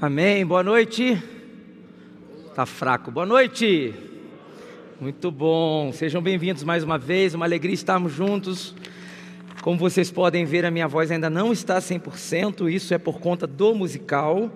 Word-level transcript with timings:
Amém. 0.00 0.46
Boa 0.46 0.62
noite. 0.62 1.20
Tá 2.54 2.64
fraco. 2.64 3.10
Boa 3.10 3.26
noite. 3.26 3.92
Muito 5.00 5.28
bom. 5.28 5.92
Sejam 5.92 6.22
bem-vindos 6.22 6.62
mais 6.62 6.84
uma 6.84 6.96
vez. 6.96 7.34
Uma 7.34 7.44
alegria 7.44 7.74
estarmos 7.74 8.12
juntos. 8.12 8.76
Como 9.60 9.76
vocês 9.76 10.08
podem 10.08 10.44
ver, 10.44 10.64
a 10.64 10.70
minha 10.70 10.86
voz 10.86 11.10
ainda 11.10 11.28
não 11.28 11.52
está 11.52 11.80
100%. 11.80 12.72
Isso 12.72 12.94
é 12.94 12.98
por 12.98 13.18
conta 13.18 13.44
do 13.44 13.74
musical, 13.74 14.52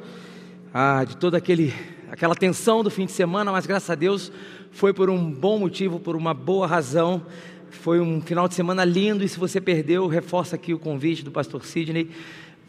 ah, 0.72 1.02
de 1.02 1.16
toda 1.16 1.38
aquele, 1.38 1.74
aquela 2.08 2.36
tensão 2.36 2.84
do 2.84 2.90
fim 2.90 3.06
de 3.06 3.12
semana, 3.12 3.50
mas 3.50 3.66
graças 3.66 3.90
a 3.90 3.96
Deus 3.96 4.30
foi 4.70 4.94
por 4.94 5.10
um 5.10 5.28
bom 5.28 5.58
motivo, 5.58 5.98
por 5.98 6.14
uma 6.14 6.32
boa 6.32 6.68
razão. 6.68 7.20
Foi 7.68 7.98
um 7.98 8.20
final 8.20 8.46
de 8.46 8.54
semana 8.54 8.84
lindo 8.84 9.24
e 9.24 9.28
se 9.28 9.40
você 9.40 9.60
perdeu, 9.60 10.06
reforça 10.06 10.54
aqui 10.54 10.72
o 10.72 10.78
convite 10.78 11.24
do 11.24 11.32
pastor 11.32 11.64
Sidney 11.64 12.10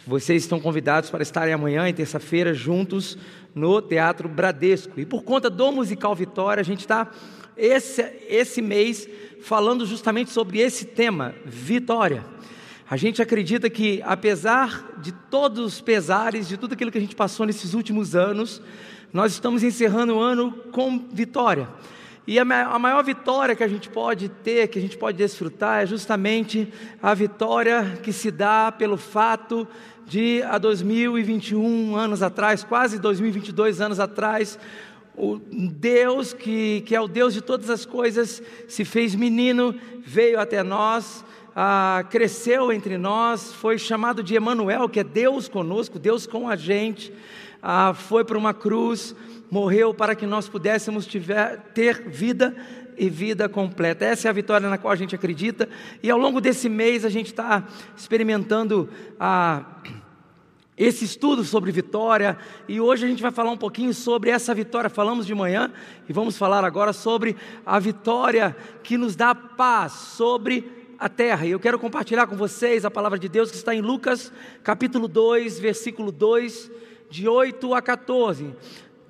vocês 0.06 0.44
estão 0.44 0.60
convidados 0.60 1.10
para 1.10 1.24
estarem 1.24 1.54
amanhã 1.54 1.88
e 1.88 1.93
terça-feira 1.93 2.54
juntos 2.54 3.18
no 3.56 3.82
Teatro 3.82 4.28
Bradesco. 4.28 5.00
E 5.00 5.06
por 5.06 5.24
conta 5.24 5.50
do 5.50 5.71
musical 5.71 6.14
Vitória, 6.14 6.60
a 6.60 6.66
gente 6.66 6.82
está 6.82 7.10
esse, 7.56 8.02
esse 8.28 8.61
mês 8.61 9.08
falando 9.42 9.86
justamente 9.86 10.32
sobre 10.32 10.60
esse 10.60 10.86
tema, 10.86 11.34
Vitória. 11.46 12.25
A 12.89 12.97
gente 12.97 13.21
acredita 13.21 13.70
que, 13.70 14.02
apesar 14.06 15.00
de 15.02 15.11
todos 15.11 15.66
os 15.66 15.82
pesares, 15.82 16.47
de 16.47 16.58
tudo 16.58 16.74
aquilo 16.74 16.92
que 16.92 16.97
a 16.97 17.02
gente 17.02 17.16
passou 17.16 17.46
nesses 17.46 17.74
últimos 17.74 18.14
anos, 18.14 18.61
nós 19.11 19.32
estamos 19.32 19.64
encerrando 19.64 20.16
o 20.16 20.20
ano 20.20 20.52
com 20.72 21.08
vitória. 21.11 21.70
E 22.25 22.39
a 22.39 22.45
maior 22.45 23.04
vitória 23.04 23.54
que 23.54 23.63
a 23.63 23.68
gente 23.68 23.89
pode 23.89 24.29
ter, 24.29 24.69
que 24.69 24.79
a 24.79 24.82
gente 24.82 24.97
pode 24.97 25.18
desfrutar, 25.18 25.83
é 25.83 25.86
justamente 25.86 26.71
a 27.01 27.13
vitória 27.13 27.99
que 28.01 28.13
se 28.13 28.32
dá 28.32 28.71
pelo 28.71 28.96
fato 28.96 29.68
de 30.05 30.41
há 30.43 30.57
2021 30.57 31.96
anos 31.97 32.23
atrás, 32.23 32.63
quase 32.63 32.97
2022 32.97 33.81
anos 33.81 33.99
atrás, 33.99 34.57
o 35.17 35.38
Deus 35.38 36.31
que, 36.31 36.81
que 36.85 36.95
é 36.95 37.02
o 37.02 37.09
Deus 37.09 37.33
de 37.33 37.41
todas 37.41 37.69
as 37.69 37.85
coisas 37.85 38.41
se 38.69 38.85
fez 38.85 39.13
menino, 39.15 39.75
veio 40.05 40.39
até 40.39 40.63
nós, 40.63 41.25
ah, 41.53 42.05
cresceu 42.09 42.71
entre 42.71 42.97
nós, 42.97 43.53
foi 43.53 43.77
chamado 43.77 44.23
de 44.23 44.33
Emanuel, 44.33 44.87
que 44.87 45.02
é 45.02 45.03
Deus 45.03 45.49
conosco, 45.49 45.99
Deus 45.99 46.25
com 46.25 46.47
a 46.47 46.55
gente, 46.55 47.13
ah, 47.61 47.93
foi 47.93 48.23
para 48.23 48.37
uma 48.37 48.53
cruz, 48.53 49.15
morreu 49.53 49.93
para 49.93 50.15
que 50.15 50.25
nós 50.25 50.49
pudéssemos 50.49 51.05
tiver, 51.05 51.57
ter 51.75 52.09
vida 52.09 52.55
e 52.97 53.07
vida 53.07 53.47
completa. 53.47 54.03
Essa 54.03 54.27
é 54.27 54.29
a 54.29 54.33
vitória 54.33 54.67
na 54.67 54.79
qual 54.79 54.91
a 54.91 54.95
gente 54.95 55.13
acredita. 55.13 55.69
E 56.01 56.09
ao 56.09 56.17
longo 56.17 56.41
desse 56.41 56.67
mês 56.67 57.05
a 57.05 57.09
gente 57.09 57.27
está 57.27 57.63
experimentando 57.95 58.89
a, 59.19 59.63
esse 60.75 61.05
estudo 61.05 61.43
sobre 61.43 61.71
vitória. 61.71 62.35
E 62.67 62.81
hoje 62.81 63.05
a 63.05 63.07
gente 63.07 63.21
vai 63.21 63.31
falar 63.31 63.51
um 63.51 63.57
pouquinho 63.57 63.93
sobre 63.93 64.31
essa 64.31 64.55
vitória. 64.55 64.89
Falamos 64.89 65.23
de 65.23 65.35
manhã 65.35 65.71
e 66.09 66.13
vamos 66.13 66.35
falar 66.35 66.65
agora 66.65 66.91
sobre 66.91 67.35
a 67.63 67.77
vitória 67.77 68.57
que 68.81 68.97
nos 68.97 69.15
dá 69.15 69.35
paz 69.35 69.91
sobre 69.91 70.95
a 70.97 71.07
terra. 71.07 71.45
E 71.45 71.51
eu 71.51 71.59
quero 71.59 71.77
compartilhar 71.77 72.25
com 72.25 72.35
vocês 72.35 72.85
a 72.85 72.89
palavra 72.89 73.19
de 73.19 73.29
Deus 73.29 73.51
que 73.51 73.57
está 73.57 73.75
em 73.75 73.81
Lucas 73.81 74.33
capítulo 74.63 75.07
2, 75.07 75.59
versículo 75.59 76.11
2, 76.11 76.71
de 77.13 77.27
8 77.27 77.75
a 77.75 77.81
14. 77.83 78.55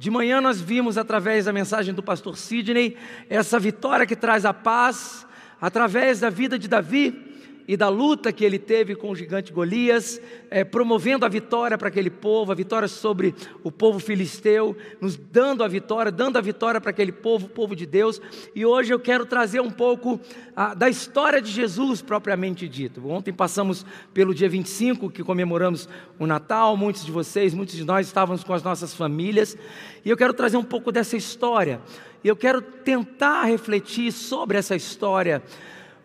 De 0.03 0.11
manhã 0.11 0.41
nós 0.41 0.59
vimos 0.59 0.97
através 0.97 1.45
da 1.45 1.53
mensagem 1.53 1.93
do 1.93 2.03
pastor 2.03 2.37
Sidney 2.37 2.97
essa 3.29 3.57
vitória 3.57 4.05
que 4.05 4.17
traz 4.17 4.43
a 4.43 4.53
paz 4.53 5.25
através 5.61 6.19
da 6.19 6.29
vida 6.29 6.59
de 6.59 6.67
Davi 6.67 7.32
e 7.67 7.77
da 7.77 7.89
luta 7.89 8.31
que 8.31 8.43
ele 8.43 8.59
teve 8.59 8.95
com 8.95 9.09
o 9.09 9.15
gigante 9.15 9.51
Golias, 9.51 10.19
é, 10.49 10.63
promovendo 10.63 11.25
a 11.25 11.29
vitória 11.29 11.77
para 11.77 11.87
aquele 11.87 12.09
povo, 12.09 12.51
a 12.51 12.55
vitória 12.55 12.87
sobre 12.87 13.33
o 13.63 13.71
povo 13.71 13.99
filisteu, 13.99 14.75
nos 14.99 15.15
dando 15.15 15.63
a 15.63 15.67
vitória, 15.67 16.11
dando 16.11 16.37
a 16.37 16.41
vitória 16.41 16.81
para 16.81 16.89
aquele 16.89 17.11
povo, 17.11 17.45
o 17.45 17.49
povo 17.49 17.75
de 17.75 17.85
Deus. 17.85 18.21
E 18.53 18.65
hoje 18.65 18.93
eu 18.93 18.99
quero 18.99 19.25
trazer 19.25 19.61
um 19.61 19.71
pouco 19.71 20.19
ah, 20.55 20.73
da 20.73 20.89
história 20.89 21.41
de 21.41 21.51
Jesus 21.51 22.01
propriamente 22.01 22.67
dito. 22.67 23.07
Ontem 23.07 23.33
passamos 23.33 23.85
pelo 24.13 24.33
dia 24.33 24.49
25, 24.49 25.09
que 25.09 25.23
comemoramos 25.23 25.87
o 26.19 26.27
Natal, 26.27 26.75
muitos 26.75 27.05
de 27.05 27.11
vocês, 27.11 27.53
muitos 27.53 27.75
de 27.75 27.83
nós 27.83 28.07
estávamos 28.07 28.43
com 28.43 28.53
as 28.53 28.63
nossas 28.63 28.93
famílias, 28.93 29.57
e 30.03 30.09
eu 30.09 30.17
quero 30.17 30.33
trazer 30.33 30.57
um 30.57 30.63
pouco 30.63 30.91
dessa 30.91 31.15
história. 31.15 31.81
E 32.23 32.27
eu 32.27 32.35
quero 32.35 32.61
tentar 32.61 33.43
refletir 33.43 34.11
sobre 34.11 34.57
essa 34.57 34.75
história 34.75 35.43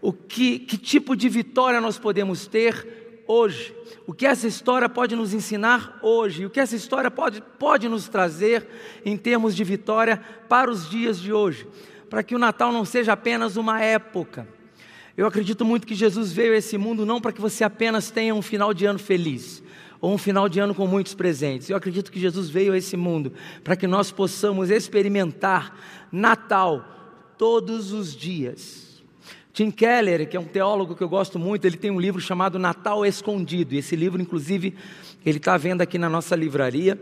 o 0.01 0.13
que, 0.13 0.59
que 0.59 0.77
tipo 0.77 1.17
de 1.17 1.29
vitória 1.29 1.81
nós 1.81 1.99
podemos 1.99 2.47
ter 2.47 3.23
hoje, 3.29 3.75
o 4.07 4.15
que 4.15 4.27
essa 4.27 4.49
história 4.49 4.89
pode 4.89 5.15
nos 5.15 5.35
ensinar 5.35 5.99
hoje, 6.03 6.47
o 6.47 6.51
que 6.51 6.59
essa 6.59 6.75
história 6.75 7.11
pode, 7.11 7.43
pode 7.59 7.87
nos 7.89 8.09
trazer 8.09 8.67
em 9.05 9.17
termos 9.17 9.55
de 9.55 9.63
vitória 9.63 10.17
para 10.49 10.71
os 10.71 10.89
dias 10.89 11.21
de 11.21 11.31
hoje, 11.31 11.69
para 12.09 12.23
que 12.23 12.35
o 12.35 12.39
Natal 12.39 12.73
não 12.73 12.87
seja 12.87 13.13
apenas 13.13 13.57
uma 13.57 13.83
época. 13.83 14.49
Eu 15.15 15.27
acredito 15.27 15.65
muito 15.65 15.87
que 15.87 15.95
Jesus 15.95 16.33
veio 16.33 16.55
a 16.55 16.57
esse 16.57 16.79
mundo 16.79 17.05
não 17.05 17.21
para 17.21 17.33
que 17.33 17.41
você 17.41 17.65
apenas 17.65 18.11
tenha 18.11 18.35
um 18.35 18.41
final 18.41 18.73
de 18.73 18.87
ano 18.87 18.99
feliz, 18.99 19.63
ou 20.01 20.15
um 20.15 20.19
final 20.19 20.49
de 20.49 20.59
ano 20.59 20.75
com 20.75 20.87
muitos 20.87 21.13
presentes. 21.13 21.69
Eu 21.69 21.77
acredito 21.77 22.11
que 22.11 22.21
Jesus 22.21 22.49
veio 22.49 22.73
a 22.73 22.79
esse 22.79 22.97
mundo 22.97 23.33
para 23.63 23.77
que 23.77 23.87
nós 23.87 24.11
possamos 24.11 24.71
experimentar 24.71 25.77
Natal 26.11 27.35
todos 27.37 27.93
os 27.93 28.17
dias. 28.17 28.88
Tim 29.59 29.73
Keller, 29.73 30.29
que 30.29 30.37
é 30.37 30.41
um 30.41 30.45
teólogo 30.45 30.95
que 30.95 31.03
eu 31.03 31.09
gosto 31.09 31.37
muito, 31.37 31.65
ele 31.65 31.77
tem 31.77 31.91
um 31.91 31.99
livro 31.99 32.21
chamado 32.21 32.61
Natal 32.61 33.05
Escondido. 33.05 33.75
E 33.75 33.79
esse 33.79 33.97
livro, 33.97 34.23
inclusive, 34.23 34.73
ele 35.27 35.39
está 35.39 35.57
vendo 35.57 35.81
aqui 35.81 35.99
na 35.99 36.09
nossa 36.09 36.37
livraria. 36.37 36.97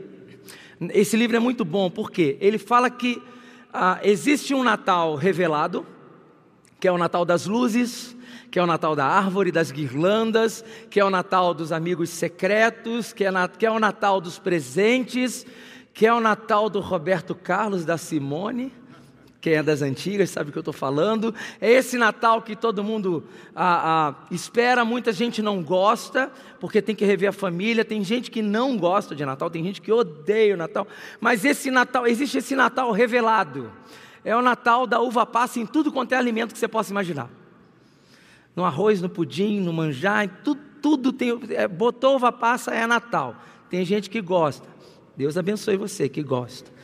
Esse 0.94 1.18
livro 1.18 1.36
é 1.36 1.38
muito 1.38 1.66
bom, 1.66 1.90
porque 1.90 2.38
ele 2.40 2.56
fala 2.56 2.88
que 2.88 3.22
ah, 3.70 4.00
existe 4.02 4.54
um 4.54 4.64
Natal 4.64 5.16
revelado, 5.16 5.86
que 6.80 6.88
é 6.88 6.90
o 6.90 6.96
Natal 6.96 7.26
das 7.26 7.44
luzes, 7.44 8.16
que 8.50 8.58
é 8.58 8.62
o 8.62 8.66
Natal 8.66 8.96
da 8.96 9.04
árvore, 9.04 9.52
das 9.52 9.70
guirlandas, 9.70 10.64
que 10.88 10.98
é 10.98 11.04
o 11.04 11.10
Natal 11.10 11.52
dos 11.52 11.72
amigos 11.72 12.08
secretos, 12.08 13.12
que 13.12 13.26
é, 13.26 13.30
que 13.58 13.66
é 13.66 13.70
o 13.70 13.78
Natal 13.78 14.18
dos 14.18 14.38
presentes, 14.38 15.44
que 15.92 16.06
é 16.06 16.14
o 16.14 16.20
Natal 16.20 16.70
do 16.70 16.80
Roberto 16.80 17.34
Carlos, 17.34 17.84
da 17.84 17.98
Simone 17.98 18.72
quem 19.40 19.54
é 19.54 19.62
das 19.62 19.82
antigas 19.82 20.30
sabe 20.30 20.50
o 20.50 20.52
que 20.52 20.58
eu 20.58 20.60
estou 20.60 20.74
falando. 20.74 21.34
É 21.60 21.70
esse 21.70 21.96
Natal 21.96 22.42
que 22.42 22.56
todo 22.56 22.82
mundo 22.82 23.24
ah, 23.54 24.14
ah, 24.18 24.26
espera, 24.30 24.84
muita 24.84 25.12
gente 25.12 25.40
não 25.40 25.62
gosta, 25.62 26.30
porque 26.58 26.82
tem 26.82 26.94
que 26.94 27.04
rever 27.04 27.28
a 27.28 27.32
família. 27.32 27.84
Tem 27.84 28.02
gente 28.02 28.30
que 28.30 28.42
não 28.42 28.76
gosta 28.76 29.14
de 29.14 29.24
Natal, 29.24 29.50
tem 29.50 29.62
gente 29.62 29.80
que 29.80 29.92
odeia 29.92 30.54
o 30.54 30.56
Natal. 30.56 30.86
Mas 31.20 31.44
esse 31.44 31.70
Natal, 31.70 32.06
existe 32.06 32.38
esse 32.38 32.56
Natal 32.56 32.90
revelado. 32.92 33.72
É 34.24 34.34
o 34.34 34.42
Natal 34.42 34.86
da 34.86 35.00
uva 35.00 35.24
passa 35.24 35.60
em 35.60 35.66
tudo 35.66 35.92
quanto 35.92 36.12
é 36.12 36.16
alimento 36.16 36.52
que 36.52 36.58
você 36.58 36.66
possa 36.66 36.90
imaginar. 36.90 37.30
No 38.56 38.64
arroz, 38.64 39.00
no 39.00 39.08
pudim, 39.08 39.60
no 39.60 39.72
manjar, 39.72 40.28
tudo, 40.42 40.60
tudo 40.82 41.12
tem. 41.12 41.38
É, 41.50 41.68
botou 41.68 42.16
uva 42.16 42.32
passa 42.32 42.74
é 42.74 42.86
Natal. 42.86 43.36
Tem 43.70 43.84
gente 43.84 44.10
que 44.10 44.20
gosta. 44.20 44.66
Deus 45.16 45.36
abençoe 45.36 45.76
você 45.76 46.08
que 46.08 46.22
gosta. 46.22 46.75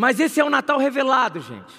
Mas 0.00 0.18
esse 0.18 0.40
é 0.40 0.44
o 0.44 0.48
Natal 0.48 0.78
revelado, 0.78 1.42
gente. 1.42 1.74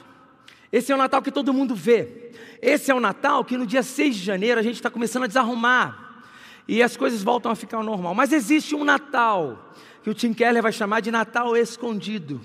Esse 0.72 0.92
é 0.92 0.96
o 0.96 0.98
Natal 1.00 1.24
que 1.24 1.32
todo 1.32 1.52
mundo 1.52 1.74
vê. 1.74 2.32
Esse 2.62 2.92
é 2.92 2.94
o 2.94 3.00
Natal 3.00 3.44
que 3.44 3.58
no 3.58 3.66
dia 3.66 3.82
6 3.82 4.16
de 4.16 4.22
janeiro 4.24 4.60
a 4.60 4.64
gente 4.64 4.76
está 4.76 4.92
começando 4.92 5.24
a 5.24 5.28
desarrumar. 5.28 6.24
E 6.68 6.84
as 6.84 6.96
coisas 6.96 7.24
voltam 7.24 7.52
a 7.52 7.56
ficar 7.56 7.78
ao 7.78 7.84
normal. 7.84 8.14
Mas 8.14 8.32
existe 8.32 8.76
um 8.76 8.84
Natal 8.84 9.74
que 10.04 10.10
o 10.12 10.14
Tim 10.14 10.34
Keller 10.34 10.62
vai 10.62 10.72
chamar 10.72 11.00
de 11.00 11.10
Natal 11.10 11.58
escondido 11.58 12.40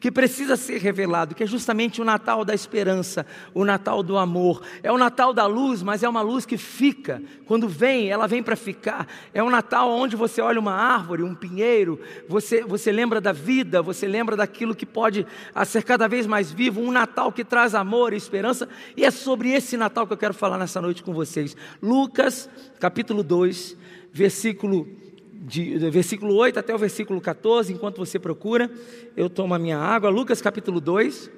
que 0.00 0.10
precisa 0.10 0.56
ser 0.56 0.80
revelado, 0.80 1.34
que 1.34 1.42
é 1.42 1.46
justamente 1.46 2.00
o 2.00 2.04
Natal 2.04 2.44
da 2.44 2.54
esperança, 2.54 3.26
o 3.52 3.64
Natal 3.64 4.02
do 4.02 4.16
amor. 4.16 4.62
É 4.82 4.92
o 4.92 4.98
Natal 4.98 5.32
da 5.32 5.46
luz, 5.46 5.82
mas 5.82 6.02
é 6.02 6.08
uma 6.08 6.22
luz 6.22 6.46
que 6.46 6.56
fica. 6.56 7.22
Quando 7.46 7.68
vem, 7.68 8.10
ela 8.10 8.26
vem 8.26 8.42
para 8.42 8.56
ficar. 8.56 9.06
É 9.34 9.42
um 9.42 9.50
Natal 9.50 9.90
onde 9.90 10.16
você 10.16 10.40
olha 10.40 10.60
uma 10.60 10.74
árvore, 10.74 11.22
um 11.22 11.34
pinheiro, 11.34 12.00
você, 12.28 12.62
você 12.62 12.92
lembra 12.92 13.20
da 13.20 13.32
vida, 13.32 13.82
você 13.82 14.06
lembra 14.06 14.36
daquilo 14.36 14.74
que 14.74 14.86
pode 14.86 15.26
ser 15.66 15.82
cada 15.82 16.06
vez 16.06 16.26
mais 16.26 16.52
vivo. 16.52 16.80
Um 16.80 16.92
Natal 16.92 17.32
que 17.32 17.44
traz 17.44 17.74
amor 17.74 18.12
e 18.12 18.16
esperança. 18.16 18.68
E 18.96 19.04
é 19.04 19.10
sobre 19.10 19.50
esse 19.50 19.76
Natal 19.76 20.06
que 20.06 20.12
eu 20.12 20.18
quero 20.18 20.34
falar 20.34 20.58
nessa 20.58 20.80
noite 20.80 21.02
com 21.02 21.12
vocês. 21.12 21.56
Lucas, 21.82 22.48
capítulo 22.78 23.22
2, 23.22 23.76
versículo 24.12 25.07
de, 25.40 25.78
versículo 25.90 26.34
8 26.34 26.58
até 26.58 26.74
o 26.74 26.78
versículo 26.78 27.20
14, 27.20 27.72
enquanto 27.72 27.98
você 27.98 28.18
procura, 28.18 28.70
eu 29.16 29.30
tomo 29.30 29.54
a 29.54 29.58
minha 29.58 29.78
água. 29.78 30.10
Lucas 30.10 30.42
capítulo 30.42 30.80
2. 30.80 31.30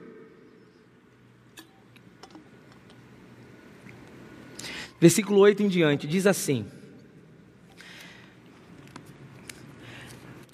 Versículo 4.99 5.39
8 5.41 5.63
em 5.63 5.69
diante, 5.69 6.07
diz 6.07 6.27
assim: 6.27 6.67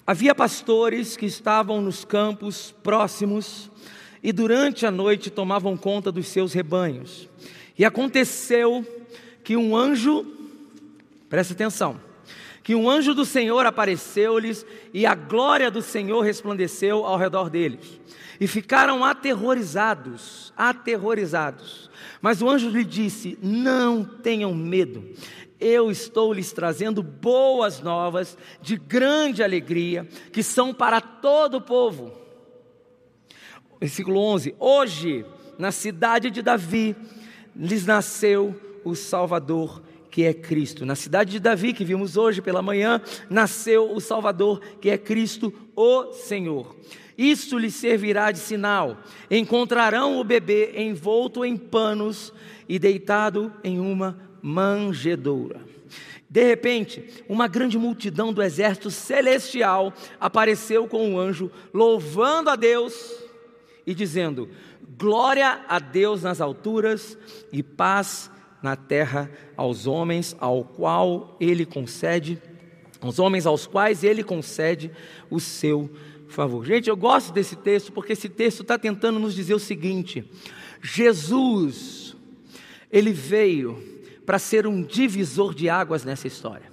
Havia 0.05 0.35
pastores 0.35 1.17
que 1.17 1.25
estavam 1.25 1.81
nos 1.81 2.05
campos 2.05 2.73
próximos 2.83 3.69
e 4.23 4.31
durante 4.31 4.85
a 4.85 4.91
noite 4.91 5.29
tomavam 5.29 5.77
conta 5.77 6.11
dos 6.11 6.27
seus 6.27 6.53
rebanhos. 6.53 7.29
E 7.77 7.85
aconteceu 7.85 8.85
que 9.43 9.55
um 9.55 9.75
anjo, 9.75 10.25
presta 11.29 11.53
atenção, 11.53 12.06
que 12.67 12.75
um 12.75 12.89
anjo 12.89 13.13
do 13.13 13.23
Senhor 13.23 13.65
apareceu-lhes 13.65 14.65
e 14.93 15.05
a 15.05 15.15
glória 15.15 15.71
do 15.71 15.81
Senhor 15.81 16.19
resplandeceu 16.19 17.05
ao 17.05 17.15
redor 17.15 17.49
deles. 17.49 17.97
E 18.41 18.45
ficaram 18.45 19.05
aterrorizados, 19.05 20.51
aterrorizados. 20.57 21.89
Mas 22.21 22.41
o 22.41 22.49
anjo 22.49 22.69
lhe 22.69 22.83
disse: 22.83 23.39
Não 23.41 24.03
tenham 24.03 24.53
medo, 24.53 25.09
eu 25.57 25.89
estou 25.89 26.33
lhes 26.33 26.51
trazendo 26.51 27.01
boas 27.01 27.79
novas 27.79 28.37
de 28.61 28.75
grande 28.75 29.41
alegria, 29.41 30.05
que 30.33 30.43
são 30.43 30.73
para 30.73 30.99
todo 30.99 31.59
o 31.59 31.61
povo. 31.61 32.11
Versículo 33.79 34.19
11: 34.19 34.53
Hoje, 34.59 35.25
na 35.57 35.71
cidade 35.71 36.29
de 36.29 36.41
Davi, 36.41 36.97
lhes 37.55 37.85
nasceu 37.85 38.53
o 38.83 38.93
Salvador 38.93 39.86
que 40.17 40.23
é 40.23 40.33
Cristo. 40.33 40.83
Na 40.83 40.95
cidade 40.95 41.29
de 41.29 41.39
Davi, 41.39 41.73
que 41.73 41.85
vimos 41.85 42.17
hoje 42.17 42.41
pela 42.41 42.59
manhã, 42.59 42.99
nasceu 43.29 43.93
o 43.93 44.01
Salvador, 44.01 44.59
que 44.81 44.89
é 44.89 44.97
Cristo, 44.97 45.53
o 45.75 46.11
Senhor. 46.11 46.75
Isso 47.15 47.55
lhes 47.55 47.75
servirá 47.75 48.31
de 48.31 48.39
sinal. 48.39 48.97
Encontrarão 49.29 50.19
o 50.19 50.23
bebê 50.23 50.73
envolto 50.75 51.45
em 51.45 51.55
panos 51.55 52.33
e 52.67 52.79
deitado 52.79 53.53
em 53.63 53.79
uma 53.79 54.19
manjedoura. 54.41 55.61
De 56.27 56.43
repente, 56.43 57.07
uma 57.29 57.47
grande 57.47 57.77
multidão 57.77 58.33
do 58.33 58.41
exército 58.41 58.89
celestial 58.89 59.93
apareceu 60.19 60.87
com 60.87 61.11
um 61.11 61.19
anjo, 61.19 61.51
louvando 61.71 62.49
a 62.49 62.55
Deus 62.55 63.23
e 63.85 63.93
dizendo: 63.93 64.49
Glória 64.97 65.63
a 65.69 65.77
Deus 65.77 66.23
nas 66.23 66.41
alturas 66.41 67.15
e 67.53 67.61
paz 67.61 68.31
na 68.61 68.75
terra 68.75 69.29
aos 69.55 69.87
homens 69.87 70.35
ao 70.39 70.63
qual 70.63 71.37
ele 71.39 71.65
concede, 71.65 72.41
aos 73.01 73.19
homens 73.19 73.45
aos 73.45 73.67
quais 73.67 74.03
ele 74.03 74.23
concede 74.23 74.91
o 75.29 75.39
seu 75.39 75.89
favor. 76.27 76.65
Gente, 76.65 76.89
eu 76.89 76.97
gosto 76.97 77.31
desse 77.31 77.55
texto 77.55 77.91
porque 77.91 78.13
esse 78.13 78.29
texto 78.29 78.61
está 78.61 78.77
tentando 78.77 79.19
nos 79.19 79.33
dizer 79.33 79.53
o 79.53 79.59
seguinte: 79.59 80.29
Jesus, 80.81 82.15
ele 82.91 83.11
veio 83.11 83.81
para 84.25 84.39
ser 84.39 84.67
um 84.67 84.81
divisor 84.81 85.53
de 85.53 85.69
águas 85.69 86.03
nessa 86.03 86.27
história, 86.27 86.71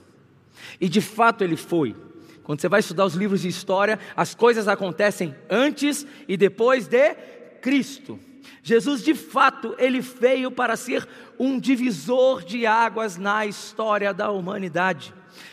e 0.80 0.88
de 0.88 1.00
fato 1.00 1.44
ele 1.44 1.56
foi. 1.56 1.94
Quando 2.42 2.60
você 2.60 2.68
vai 2.68 2.80
estudar 2.80 3.06
os 3.06 3.14
livros 3.14 3.40
de 3.40 3.48
história, 3.48 3.98
as 4.14 4.34
coisas 4.34 4.68
acontecem 4.68 5.34
antes 5.48 6.06
e 6.28 6.36
depois 6.36 6.86
de 6.86 7.14
Cristo. 7.62 8.18
Jesus, 8.66 9.02
de 9.02 9.14
fato, 9.14 9.74
ele 9.78 10.00
veio 10.00 10.50
para 10.50 10.74
ser 10.74 11.06
um 11.38 11.60
divisor 11.60 12.42
de 12.42 12.64
águas 12.64 13.18
na 13.18 13.44
história 13.44 14.14
da 14.14 14.30
humanidade. 14.30 15.12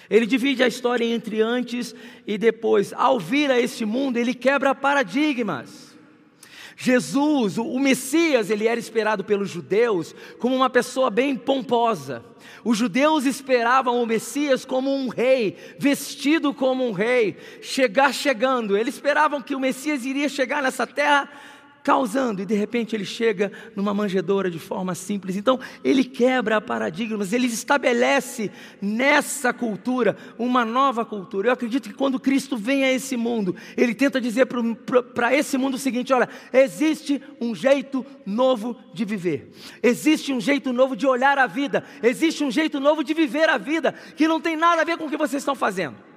Ele 0.10 0.25
divide 0.25 0.63
a 0.63 0.68
história 0.68 1.04
entre 1.04 1.42
antes 1.42 1.94
e 2.25 2.38
depois. 2.38 2.94
Ao 2.94 3.19
vir 3.19 3.52
a 3.52 3.60
este 3.60 3.84
mundo, 3.84 4.16
ele 4.16 4.34
quebra 4.34 4.74
paradigmas. 4.74 5.92
Jesus, 6.78 7.58
o 7.58 7.78
Messias, 7.80 8.50
ele 8.50 8.66
era 8.66 8.80
esperado 8.80 9.25
pelos 9.25 9.50
judeus 9.50 10.16
como 10.40 10.56
uma 10.56 10.69
pessoa 10.69 11.10
bem 11.10 11.36
pomposa. 11.36 12.24
Os 12.63 12.78
judeus 12.78 13.25
esperavam 13.25 14.02
o 14.02 14.06
Messias 14.06 14.63
como 14.63 14.90
um 14.90 15.10
rei, 15.10 15.58
vestido 15.78 16.54
como 16.54 16.88
um 16.88 16.94
rei, 16.94 17.36
chegar 17.62 18.13
chegando. 18.13 18.78
Eles 18.78 18.96
esperavam 18.96 19.42
que 19.42 19.54
o 19.54 19.60
Messias 19.60 20.06
iria 20.06 20.30
chegar 20.30 20.63
nessa 20.63 20.88
terra 20.88 21.30
causando, 21.83 22.42
e 22.42 22.45
de 22.45 22.54
repente 22.54 22.95
ele 22.95 23.06
chega 23.06 23.51
numa 23.75 23.94
manjedoura 23.94 24.50
de 24.50 24.60
forma 24.60 24.94
simples. 24.95 25.36
Então, 25.36 25.60
ele 25.83 26.04
quebra 26.04 26.62
paradigmas, 26.62 27.33
ele 27.33 27.48
estabelece 27.48 28.51
nessa 28.81 29.54
cultura 29.54 30.16
uma 30.38 30.63
nova 30.63 31.04
cultura. 31.04 31.50
Eu 31.50 31.54
acredito 31.54 31.89
que 31.89 31.95
quando 31.95 32.19
Cristo 32.19 32.57
vem 32.57 32.83
a 32.83 32.92
esse 32.92 33.18
mundo, 33.18 33.56
ele 33.75 33.95
tenta 33.95 34.22
dizer 34.22 34.48
para 35.13 35.36
esse 35.36 35.57
mundo 35.57 35.75
o 35.75 35.80
seguinte: 35.80 36.13
olha, 36.13 36.30
existe 36.54 37.22
um 37.39 37.56
jeito 37.56 38.06
novo 38.25 38.77
de 38.94 39.06
viver, 39.06 39.51
existe 39.81 40.31
um 40.34 40.39
jeito 40.39 40.72
novo 40.72 40.95
de 40.95 41.07
olhar 41.07 41.38
a 41.38 41.48
vida, 41.48 41.84
existe 42.04 42.44
um 42.44 42.51
jeito 42.51 42.80
novo 42.80 43.04
de 43.04 43.13
viver 43.13 43.50
a 43.50 43.57
vida, 43.57 43.94
que 44.16 44.27
não 44.27 44.39
tem 44.39 44.56
nada 44.56 44.81
a 44.81 44.86
ver 44.86 44.98
com 44.98 45.06
o 45.06 45.10
que 45.10 45.18
vocês 45.18 45.42
estão 45.42 45.56
fazendo 45.56 46.11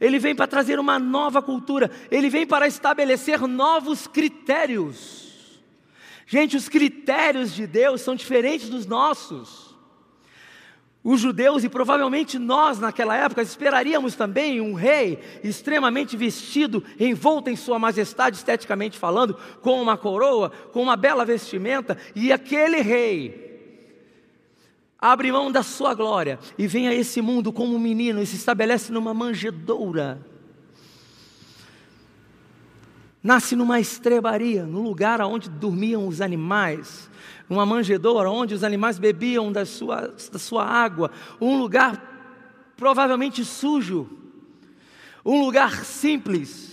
ele 0.00 0.18
vem 0.18 0.34
para 0.34 0.46
trazer 0.46 0.78
uma 0.78 0.98
nova 0.98 1.42
cultura, 1.42 1.90
ele 2.10 2.30
vem 2.30 2.46
para 2.46 2.66
estabelecer 2.66 3.40
novos 3.46 4.06
critérios. 4.06 5.60
Gente, 6.26 6.56
os 6.56 6.68
critérios 6.68 7.52
de 7.52 7.66
Deus 7.66 8.00
são 8.00 8.14
diferentes 8.14 8.68
dos 8.68 8.86
nossos. 8.86 9.70
Os 11.02 11.20
judeus 11.20 11.64
e 11.64 11.68
provavelmente 11.68 12.38
nós 12.38 12.78
naquela 12.78 13.16
época 13.16 13.42
esperaríamos 13.42 14.14
também 14.14 14.60
um 14.60 14.74
rei 14.74 15.18
extremamente 15.42 16.16
vestido, 16.16 16.84
envolto 16.98 17.48
em 17.48 17.56
sua 17.56 17.78
majestade 17.78 18.36
esteticamente 18.36 18.98
falando, 18.98 19.36
com 19.62 19.80
uma 19.82 19.96
coroa, 19.96 20.50
com 20.72 20.82
uma 20.82 20.96
bela 20.96 21.24
vestimenta, 21.24 21.96
e 22.14 22.30
aquele 22.30 22.80
rei 22.80 23.49
abre 25.00 25.32
mão 25.32 25.50
da 25.50 25.62
sua 25.62 25.94
glória 25.94 26.38
e 26.58 26.66
vem 26.66 26.86
a 26.86 26.94
esse 26.94 27.22
mundo 27.22 27.52
como 27.52 27.74
um 27.74 27.78
menino 27.78 28.20
e 28.20 28.26
se 28.26 28.36
estabelece 28.36 28.92
numa 28.92 29.14
manjedoura. 29.14 30.20
Nasce 33.22 33.54
numa 33.54 33.78
estrebaria, 33.78 34.64
no 34.64 34.82
lugar 34.82 35.20
onde 35.20 35.48
dormiam 35.48 36.06
os 36.06 36.20
animais, 36.20 37.10
uma 37.48 37.66
manjedoura 37.66 38.30
onde 38.30 38.54
os 38.54 38.64
animais 38.64 38.98
bebiam 38.98 39.52
da 39.52 39.66
sua, 39.66 40.14
da 40.32 40.38
sua 40.38 40.64
água, 40.64 41.10
um 41.40 41.58
lugar 41.58 42.08
provavelmente 42.76 43.44
sujo, 43.44 44.08
um 45.24 45.44
lugar 45.44 45.84
simples, 45.84 46.69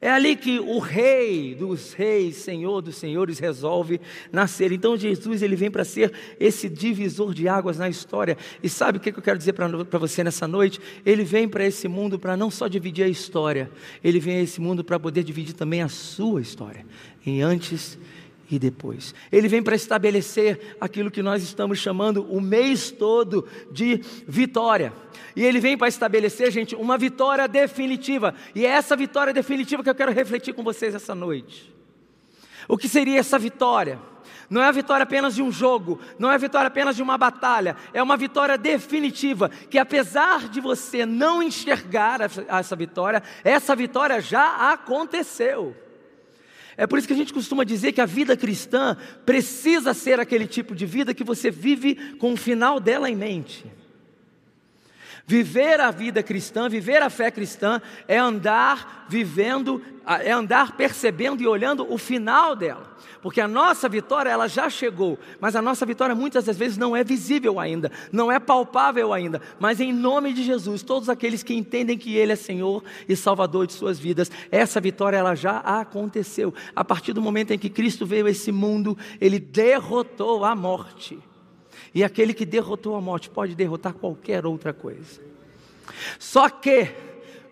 é 0.00 0.10
ali 0.10 0.36
que 0.36 0.58
o 0.58 0.78
rei 0.78 1.54
dos 1.54 1.92
reis, 1.92 2.36
senhor 2.36 2.80
dos 2.80 2.96
senhores, 2.96 3.38
resolve 3.38 4.00
nascer. 4.30 4.70
Então 4.72 4.96
Jesus 4.96 5.42
ele 5.42 5.56
vem 5.56 5.70
para 5.70 5.84
ser 5.84 6.12
esse 6.38 6.68
divisor 6.68 7.34
de 7.34 7.48
águas 7.48 7.78
na 7.78 7.88
história. 7.88 8.36
E 8.62 8.68
sabe 8.68 8.98
o 8.98 9.00
que 9.00 9.10
eu 9.10 9.22
quero 9.22 9.38
dizer 9.38 9.52
para 9.52 9.98
você 9.98 10.22
nessa 10.22 10.46
noite? 10.46 10.80
Ele 11.04 11.24
vem 11.24 11.48
para 11.48 11.64
esse 11.64 11.88
mundo 11.88 12.18
para 12.18 12.36
não 12.36 12.50
só 12.50 12.68
dividir 12.68 13.04
a 13.04 13.08
história, 13.08 13.70
ele 14.02 14.20
vem 14.20 14.38
a 14.38 14.42
esse 14.42 14.60
mundo 14.60 14.84
para 14.84 14.98
poder 14.98 15.24
dividir 15.24 15.54
também 15.54 15.82
a 15.82 15.88
sua 15.88 16.40
história, 16.40 16.86
em 17.26 17.42
antes 17.42 17.98
e 18.50 18.58
depois. 18.58 19.14
Ele 19.30 19.48
vem 19.48 19.62
para 19.62 19.76
estabelecer 19.76 20.76
aquilo 20.80 21.10
que 21.10 21.22
nós 21.22 21.42
estamos 21.42 21.78
chamando 21.78 22.24
o 22.32 22.40
mês 22.40 22.90
todo 22.90 23.46
de 23.70 24.02
vitória. 24.26 24.92
E 25.36 25.44
ele 25.44 25.60
vem 25.60 25.76
para 25.76 25.88
estabelecer, 25.88 26.50
gente, 26.50 26.74
uma 26.74 26.96
vitória 26.96 27.46
definitiva. 27.46 28.34
E 28.54 28.64
é 28.64 28.70
essa 28.70 28.96
vitória 28.96 29.32
definitiva 29.32 29.82
que 29.82 29.90
eu 29.90 29.94
quero 29.94 30.12
refletir 30.12 30.54
com 30.54 30.62
vocês 30.62 30.94
essa 30.94 31.14
noite. 31.14 31.74
O 32.66 32.76
que 32.76 32.88
seria 32.88 33.20
essa 33.20 33.38
vitória? 33.38 33.98
Não 34.50 34.62
é 34.62 34.66
a 34.66 34.72
vitória 34.72 35.02
apenas 35.02 35.34
de 35.34 35.42
um 35.42 35.52
jogo, 35.52 36.00
não 36.18 36.30
é 36.30 36.34
a 36.34 36.38
vitória 36.38 36.68
apenas 36.68 36.96
de 36.96 37.02
uma 37.02 37.18
batalha, 37.18 37.76
é 37.92 38.02
uma 38.02 38.16
vitória 38.16 38.56
definitiva, 38.56 39.50
que 39.50 39.78
apesar 39.78 40.48
de 40.48 40.58
você 40.58 41.04
não 41.04 41.42
enxergar 41.42 42.20
essa 42.48 42.74
vitória, 42.74 43.22
essa 43.44 43.76
vitória 43.76 44.22
já 44.22 44.72
aconteceu. 44.72 45.76
É 46.78 46.86
por 46.86 46.96
isso 46.96 47.08
que 47.08 47.12
a 47.12 47.16
gente 47.16 47.34
costuma 47.34 47.64
dizer 47.64 47.90
que 47.90 48.00
a 48.00 48.06
vida 48.06 48.36
cristã 48.36 48.96
precisa 49.26 49.92
ser 49.92 50.20
aquele 50.20 50.46
tipo 50.46 50.76
de 50.76 50.86
vida 50.86 51.12
que 51.12 51.24
você 51.24 51.50
vive 51.50 51.96
com 52.18 52.32
o 52.32 52.36
final 52.36 52.78
dela 52.78 53.10
em 53.10 53.16
mente. 53.16 53.66
Viver 55.28 55.78
a 55.78 55.90
vida 55.90 56.22
cristã, 56.22 56.70
viver 56.70 57.02
a 57.02 57.10
fé 57.10 57.30
cristã, 57.30 57.82
é 58.08 58.16
andar 58.16 59.04
vivendo, 59.10 59.82
é 60.06 60.32
andar 60.32 60.74
percebendo 60.74 61.42
e 61.42 61.46
olhando 61.46 61.86
o 61.92 61.98
final 61.98 62.56
dela. 62.56 62.96
Porque 63.20 63.38
a 63.38 63.46
nossa 63.46 63.90
vitória, 63.90 64.30
ela 64.30 64.48
já 64.48 64.70
chegou, 64.70 65.18
mas 65.38 65.54
a 65.54 65.60
nossa 65.60 65.84
vitória 65.84 66.14
muitas 66.14 66.46
das 66.46 66.56
vezes 66.56 66.78
não 66.78 66.96
é 66.96 67.04
visível 67.04 67.60
ainda, 67.60 67.92
não 68.10 68.32
é 68.32 68.40
palpável 68.40 69.12
ainda. 69.12 69.42
Mas 69.60 69.80
em 69.80 69.92
nome 69.92 70.32
de 70.32 70.42
Jesus, 70.42 70.82
todos 70.82 71.10
aqueles 71.10 71.42
que 71.42 71.52
entendem 71.52 71.98
que 71.98 72.16
Ele 72.16 72.32
é 72.32 72.36
Senhor 72.36 72.82
e 73.06 73.14
Salvador 73.14 73.66
de 73.66 73.74
suas 73.74 73.98
vidas, 73.98 74.30
essa 74.50 74.80
vitória 74.80 75.18
ela 75.18 75.34
já 75.34 75.58
aconteceu. 75.58 76.54
A 76.74 76.82
partir 76.82 77.12
do 77.12 77.20
momento 77.20 77.50
em 77.50 77.58
que 77.58 77.68
Cristo 77.68 78.06
veio 78.06 78.24
a 78.24 78.30
esse 78.30 78.50
mundo, 78.50 78.96
Ele 79.20 79.38
derrotou 79.38 80.42
a 80.42 80.56
morte. 80.56 81.18
E 81.94 82.04
aquele 82.04 82.34
que 82.34 82.44
derrotou 82.44 82.94
a 82.96 83.00
morte 83.00 83.30
pode 83.30 83.54
derrotar 83.54 83.94
qualquer 83.94 84.44
outra 84.46 84.72
coisa. 84.72 85.20
Só 86.18 86.48
que, 86.48 86.94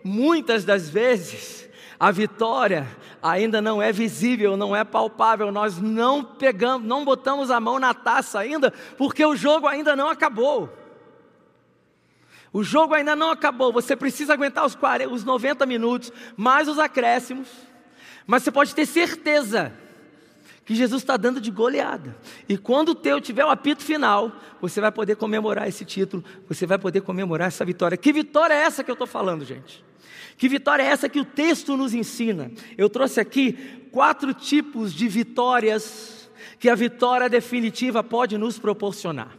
muitas 0.03 0.63
das 0.63 0.89
vezes, 0.89 1.67
a 1.99 2.11
vitória 2.11 2.87
ainda 3.21 3.61
não 3.61 3.81
é 3.81 3.91
visível, 3.91 4.55
não 4.55 4.75
é 4.75 4.83
palpável, 4.83 5.51
nós 5.51 5.79
não 5.79 6.23
pegamos, 6.23 6.87
não 6.87 7.03
botamos 7.03 7.49
a 7.49 7.59
mão 7.59 7.79
na 7.79 7.93
taça 7.93 8.39
ainda, 8.39 8.71
porque 8.97 9.25
o 9.25 9.35
jogo 9.35 9.67
ainda 9.67 9.95
não 9.95 10.09
acabou. 10.09 10.69
O 12.53 12.63
jogo 12.63 12.93
ainda 12.93 13.15
não 13.15 13.31
acabou, 13.31 13.73
você 13.73 13.95
precisa 13.95 14.33
aguentar 14.33 14.65
os, 14.65 14.75
40, 14.75 15.13
os 15.13 15.23
90 15.23 15.65
minutos, 15.65 16.13
mais 16.35 16.67
os 16.67 16.79
acréscimos, 16.79 17.47
mas 18.25 18.43
você 18.43 18.51
pode 18.51 18.73
ter 18.73 18.85
certeza 18.85 19.73
que 20.67 20.75
Jesus 20.75 21.01
está 21.01 21.15
dando 21.15 21.39
de 21.39 21.49
goleada. 21.49 22.13
E 22.47 22.57
quando 22.57 22.89
o 22.89 22.95
teu 22.95 23.21
tiver 23.21 23.45
o 23.45 23.49
apito 23.49 23.81
final, 23.81 24.33
você 24.61 24.81
vai 24.81 24.91
poder 24.91 25.15
comemorar 25.15 25.65
esse 25.65 25.85
título, 25.85 26.21
você 26.45 26.65
vai 26.65 26.77
poder 26.77 26.99
comemorar 27.01 27.47
essa 27.47 27.63
vitória. 27.63 27.97
Que 27.97 28.11
vitória 28.11 28.53
é 28.53 28.63
essa 28.63 28.83
que 28.83 28.91
eu 28.91 28.93
estou 28.93 29.07
falando, 29.07 29.45
gente? 29.45 29.81
Que 30.37 30.49
vitória 30.49 30.83
é 30.83 30.87
essa 30.87 31.07
que 31.07 31.21
o 31.21 31.25
texto 31.25 31.77
nos 31.77 31.93
ensina? 31.93 32.51
Eu 32.77 32.89
trouxe 32.89 33.21
aqui 33.21 33.53
quatro 33.93 34.33
tipos 34.33 34.93
de 34.93 35.07
vitórias 35.07 36.29
que 36.59 36.69
a 36.69 36.75
vitória 36.75 37.29
definitiva 37.29 38.03
pode 38.03 38.37
nos 38.37 38.59
proporcionar. 38.59 39.37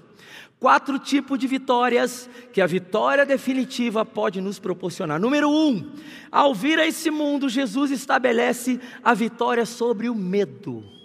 Quatro 0.59 0.99
tipos 0.99 1.39
de 1.39 1.47
vitórias 1.47 2.29
que 2.55 2.61
a 2.63 2.67
vitória 2.67 3.27
definitiva 3.27 4.03
pode 4.03 4.41
nos 4.41 4.59
proporcionar. 4.59 5.21
Número 5.21 5.51
um, 5.51 5.93
ao 6.33 6.55
vir 6.55 6.81
a 6.81 6.87
esse 6.87 7.11
mundo, 7.11 7.51
Jesus 7.51 7.91
estabelece 7.91 8.81
a 9.05 9.13
vitória 9.13 9.67
sobre 9.67 10.09
o 10.09 10.15
medo. 10.15 10.98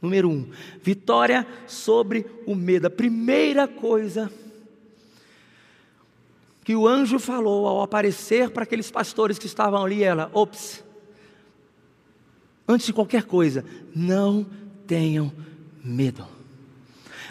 Número 0.00 0.30
um, 0.30 0.48
vitória 0.82 1.46
sobre 1.66 2.24
o 2.46 2.54
medo. 2.54 2.86
A 2.86 2.90
primeira 2.90 3.66
coisa 3.66 4.30
que 6.64 6.76
o 6.76 6.86
anjo 6.86 7.18
falou 7.18 7.66
ao 7.66 7.82
aparecer 7.82 8.50
para 8.50 8.62
aqueles 8.62 8.90
pastores 8.90 9.38
que 9.38 9.46
estavam 9.46 9.84
ali, 9.84 10.04
ela, 10.04 10.30
ops, 10.34 10.84
antes 12.68 12.86
de 12.86 12.92
qualquer 12.92 13.24
coisa, 13.24 13.64
não 13.94 14.46
tenham 14.86 15.32
medo. 15.82 16.26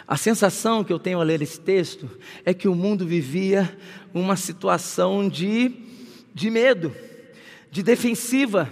A 0.07 0.17
sensação 0.17 0.83
que 0.83 0.91
eu 0.91 0.97
tenho 0.97 1.19
ao 1.19 1.23
ler 1.23 1.41
esse 1.41 1.59
texto 1.59 2.09
é 2.43 2.53
que 2.53 2.67
o 2.67 2.73
mundo 2.73 3.05
vivia 3.05 3.77
uma 4.13 4.35
situação 4.35 5.29
de, 5.29 5.71
de 6.33 6.49
medo, 6.49 6.95
de 7.69 7.83
defensiva, 7.83 8.69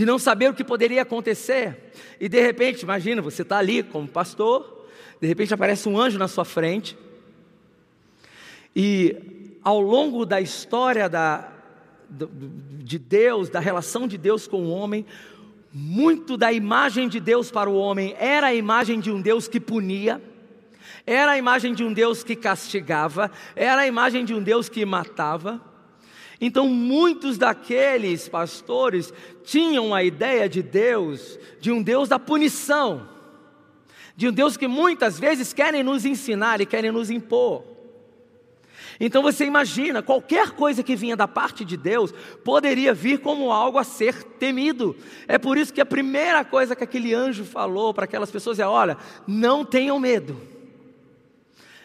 de 0.00 0.06
não 0.06 0.18
saber 0.18 0.48
o 0.48 0.54
que 0.54 0.64
poderia 0.64 1.02
acontecer. 1.02 1.92
E 2.18 2.26
de 2.26 2.40
repente, 2.40 2.84
imagina, 2.84 3.20
você 3.20 3.42
está 3.42 3.58
ali 3.58 3.82
como 3.82 4.08
pastor, 4.08 4.86
de 5.20 5.26
repente 5.26 5.52
aparece 5.52 5.90
um 5.90 6.00
anjo 6.00 6.18
na 6.18 6.26
sua 6.26 6.46
frente, 6.46 6.96
e 8.74 9.58
ao 9.62 9.78
longo 9.78 10.24
da 10.24 10.40
história 10.40 11.06
da, 11.06 11.52
de 12.08 12.98
Deus, 12.98 13.50
da 13.50 13.60
relação 13.60 14.08
de 14.08 14.16
Deus 14.16 14.48
com 14.48 14.62
o 14.62 14.70
homem, 14.70 15.04
muito 15.70 16.34
da 16.38 16.50
imagem 16.50 17.06
de 17.06 17.20
Deus 17.20 17.50
para 17.50 17.68
o 17.68 17.74
homem 17.76 18.16
era 18.18 18.46
a 18.46 18.54
imagem 18.54 19.00
de 19.00 19.10
um 19.10 19.20
Deus 19.20 19.48
que 19.48 19.60
punia, 19.60 20.18
era 21.06 21.32
a 21.32 21.36
imagem 21.36 21.74
de 21.74 21.84
um 21.84 21.92
Deus 21.92 22.24
que 22.24 22.34
castigava, 22.34 23.30
era 23.54 23.82
a 23.82 23.86
imagem 23.86 24.24
de 24.24 24.32
um 24.32 24.42
Deus 24.42 24.66
que 24.66 24.82
matava. 24.86 25.60
Então, 26.40 26.68
muitos 26.68 27.36
daqueles 27.36 28.28
pastores 28.28 29.12
tinham 29.44 29.94
a 29.94 30.02
ideia 30.02 30.48
de 30.48 30.62
Deus, 30.62 31.38
de 31.60 31.70
um 31.70 31.82
Deus 31.82 32.08
da 32.08 32.18
punição, 32.18 33.08
de 34.16 34.28
um 34.28 34.32
Deus 34.32 34.56
que 34.56 34.66
muitas 34.66 35.18
vezes 35.18 35.52
querem 35.52 35.82
nos 35.82 36.04
ensinar 36.04 36.60
e 36.60 36.66
querem 36.66 36.90
nos 36.90 37.10
impor. 37.10 37.70
Então 39.02 39.22
você 39.22 39.46
imagina, 39.46 40.02
qualquer 40.02 40.50
coisa 40.50 40.82
que 40.82 40.94
vinha 40.94 41.16
da 41.16 41.26
parte 41.26 41.64
de 41.64 41.74
Deus 41.74 42.12
poderia 42.44 42.92
vir 42.92 43.20
como 43.20 43.50
algo 43.50 43.78
a 43.78 43.84
ser 43.84 44.22
temido. 44.22 44.94
É 45.26 45.38
por 45.38 45.56
isso 45.56 45.72
que 45.72 45.80
a 45.80 45.86
primeira 45.86 46.44
coisa 46.44 46.76
que 46.76 46.84
aquele 46.84 47.14
anjo 47.14 47.42
falou 47.46 47.94
para 47.94 48.04
aquelas 48.04 48.30
pessoas 48.30 48.58
é: 48.58 48.66
olha, 48.66 48.98
não 49.26 49.64
tenham 49.64 49.98
medo. 49.98 50.36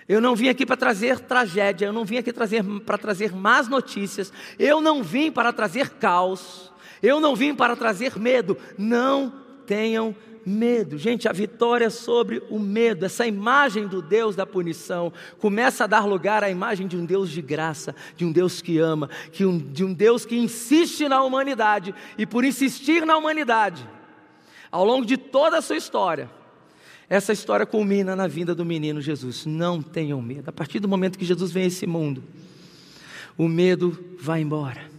Eu 0.07 0.21
não 0.21 0.35
vim 0.35 0.49
aqui 0.49 0.65
para 0.65 0.77
trazer 0.77 1.19
tragédia, 1.19 1.87
eu 1.87 1.93
não 1.93 2.05
vim 2.05 2.17
aqui 2.17 2.31
trazer, 2.31 2.63
para 2.85 2.97
trazer 2.97 3.33
más 3.33 3.67
notícias, 3.67 4.31
eu 4.59 4.79
não 4.79 5.01
vim 5.01 5.31
para 5.31 5.51
trazer 5.51 5.89
caos, 5.91 6.71
eu 7.01 7.19
não 7.19 7.35
vim 7.35 7.55
para 7.55 7.75
trazer 7.75 8.17
medo. 8.17 8.55
Não 8.77 9.33
tenham 9.65 10.15
medo. 10.45 10.97
Gente, 10.97 11.27
a 11.27 11.31
vitória 11.31 11.89
sobre 11.89 12.43
o 12.51 12.59
medo, 12.59 13.03
essa 13.03 13.25
imagem 13.25 13.87
do 13.87 14.01
Deus 14.01 14.35
da 14.35 14.45
punição, 14.45 15.11
começa 15.39 15.85
a 15.85 15.87
dar 15.87 16.05
lugar 16.05 16.43
à 16.43 16.49
imagem 16.49 16.87
de 16.87 16.95
um 16.95 17.03
Deus 17.03 17.31
de 17.31 17.41
graça, 17.41 17.95
de 18.15 18.23
um 18.23 18.31
Deus 18.31 18.61
que 18.61 18.77
ama, 18.77 19.09
que 19.31 19.43
um, 19.43 19.57
de 19.57 19.83
um 19.83 19.91
Deus 19.91 20.23
que 20.23 20.37
insiste 20.37 21.07
na 21.07 21.23
humanidade, 21.23 21.95
e 22.15 22.27
por 22.27 22.45
insistir 22.45 23.05
na 23.05 23.17
humanidade, 23.17 23.89
ao 24.71 24.85
longo 24.85 25.05
de 25.05 25.17
toda 25.17 25.57
a 25.57 25.61
sua 25.61 25.77
história, 25.77 26.29
essa 27.09 27.33
história 27.33 27.65
culmina 27.65 28.15
na 28.15 28.27
vinda 28.27 28.55
do 28.55 28.65
menino 28.65 29.01
Jesus. 29.01 29.45
Não 29.45 29.81
tenham 29.81 30.21
medo. 30.21 30.49
A 30.49 30.53
partir 30.53 30.79
do 30.79 30.87
momento 30.87 31.19
que 31.19 31.25
Jesus 31.25 31.51
vem 31.51 31.63
a 31.63 31.67
esse 31.67 31.85
mundo, 31.85 32.23
o 33.37 33.47
medo 33.47 33.97
vai 34.19 34.41
embora 34.41 34.95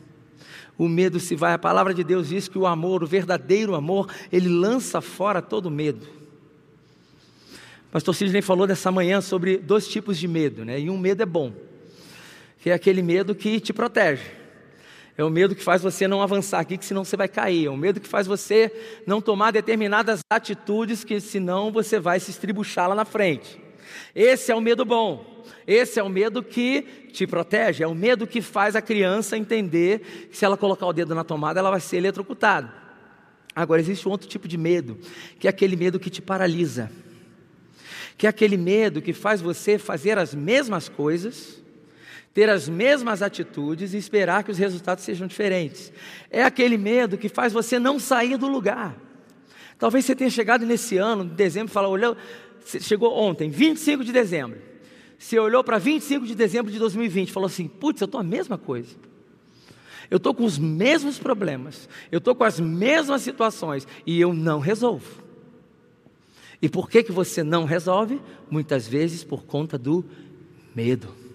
o 0.79 0.89
medo 0.89 1.19
se 1.19 1.35
vai. 1.35 1.53
A 1.55 1.59
palavra 1.59 1.95
de 1.95 2.05
Deus 2.05 2.29
diz 2.29 2.49
que 2.49 2.59
o 2.59 2.67
amor, 2.67 3.03
o 3.03 3.07
verdadeiro 3.07 3.75
amor, 3.75 4.13
ele 4.31 4.49
lança 4.49 5.01
fora 5.01 5.41
todo 5.41 5.71
medo. 5.71 6.07
Pastor 7.91 8.15
Sidney 8.15 8.43
falou 8.43 8.67
dessa 8.67 8.93
manhã 8.93 9.21
sobre 9.21 9.57
dois 9.57 9.89
tipos 9.89 10.19
de 10.19 10.29
medo, 10.29 10.65
né? 10.65 10.79
E 10.79 10.91
um 10.91 10.99
medo 10.99 11.23
é 11.23 11.27
bom, 11.27 11.53
que 12.61 12.69
é 12.69 12.75
aquele 12.75 13.01
medo 13.01 13.35
que 13.35 13.59
te 13.59 13.73
protege. 13.73 14.25
É 15.19 15.25
o 15.25 15.31
medo 15.31 15.55
que 15.55 15.63
faz 15.63 15.83
você 15.83 16.07
não 16.07 16.21
avançar 16.21 16.61
aqui, 16.61 16.77
que 16.77 16.85
senão 16.85 17.05
você 17.05 17.17
vai 17.17 17.29
cair. 17.29 17.67
É 17.67 17.71
o 17.71 17.77
medo 17.77 18.01
que 18.01 18.09
faz 18.09 18.27
você 18.27 18.71
não 19.07 19.21
tomar 19.21 19.51
determinadas 19.51 20.21
atitudes, 20.31 21.05
que 21.05 21.21
senão 21.21 21.73
você 21.73 21.99
vai 21.99 22.21
se 22.21 22.31
estribuchar 22.31 22.89
lá 22.89 22.95
na 22.95 23.05
frente. 23.05 23.59
Esse 24.15 24.53
é 24.53 24.55
o 24.55 24.61
medo 24.61 24.85
bom. 24.85 25.45
Esse 25.67 25.99
é 25.99 26.03
o 26.03 26.09
medo 26.09 26.43
que 26.43 26.83
te 27.13 27.27
protege, 27.27 27.83
é 27.83 27.87
o 27.87 27.95
medo 27.95 28.27
que 28.27 28.43
faz 28.43 28.77
a 28.77 28.83
criança 28.83 29.37
entender 29.37 30.29
que 30.31 30.37
se 30.37 30.45
ela 30.45 30.57
colocar 30.57 30.87
o 30.87 30.93
dedo 30.93 31.15
na 31.15 31.25
tomada, 31.25 31.59
ela 31.59 31.71
vai 31.71 31.81
ser 31.81 31.97
eletrocutada. 31.97 32.73
Agora, 33.55 33.81
existe 33.81 34.07
um 34.07 34.11
outro 34.11 34.29
tipo 34.29 34.47
de 34.47 34.59
medo, 34.59 34.99
que 35.39 35.47
é 35.47 35.51
aquele 35.51 35.77
medo 35.77 35.99
que 35.99 36.11
te 36.11 36.21
paralisa, 36.21 36.93
que 38.19 38.27
é 38.27 38.31
aquele 38.31 38.57
medo 38.57 39.01
que 39.01 39.13
faz 39.13 39.41
você 39.41 39.79
fazer 39.79 40.19
as 40.19 40.35
mesmas 40.35 40.89
coisas, 40.89 41.61
ter 42.37 42.51
as 42.51 42.69
mesmas 42.69 43.23
atitudes 43.23 43.95
e 43.95 43.97
esperar 43.97 44.45
que 44.45 44.51
os 44.51 44.59
resultados 44.59 45.03
sejam 45.03 45.27
diferentes. 45.27 45.91
É 46.31 46.43
aquele 46.43 46.77
medo 46.77 47.17
que 47.17 47.31
faz 47.31 47.51
você 47.51 47.79
não 47.79 47.99
sair 47.99 48.37
do 48.37 48.47
lugar. 48.47 48.95
Talvez 49.79 50.05
você 50.05 50.15
tenha 50.15 50.29
chegado 50.29 50.67
nesse 50.67 50.99
ano, 50.99 51.25
em 51.25 51.29
dezembro, 51.29 51.71
e 51.71 51.73
falou, 51.73 51.93
olhou, 51.93 52.15
chegou 52.63 53.11
ontem, 53.17 53.49
25 53.49 54.05
de 54.05 54.13
dezembro. 54.13 54.61
Você 55.19 55.39
olhou 55.39 55.65
para 55.65 55.79
25 55.79 56.27
de 56.27 56.35
dezembro 56.35 56.71
de 56.71 56.79
2020 56.79 57.31
e 57.31 57.33
falou 57.33 57.47
assim: 57.47 57.67
putz, 57.67 58.03
eu 58.03 58.05
estou 58.05 58.21
a 58.21 58.23
mesma 58.25 58.59
coisa. 58.59 58.95
Eu 60.11 60.19
estou 60.19 60.35
com 60.35 60.45
os 60.45 60.59
mesmos 60.59 61.19
problemas, 61.19 61.89
eu 62.13 62.19
estou 62.19 62.35
com 62.35 62.45
as 62.45 62.61
mesmas 62.61 63.23
situações 63.23 63.89
e 64.05 64.21
eu 64.21 64.35
não 64.35 64.61
resolvo. 64.61 65.25
E 66.61 66.69
por 66.69 66.91
que, 66.91 67.03
que 67.03 67.13
você 67.13 67.43
não 67.43 67.65
resolve? 67.65 68.21
Muitas 68.51 68.87
vezes 68.87 69.25
por 69.25 69.45
conta 69.45 69.79
do 69.79 70.05
medo. 70.75 71.26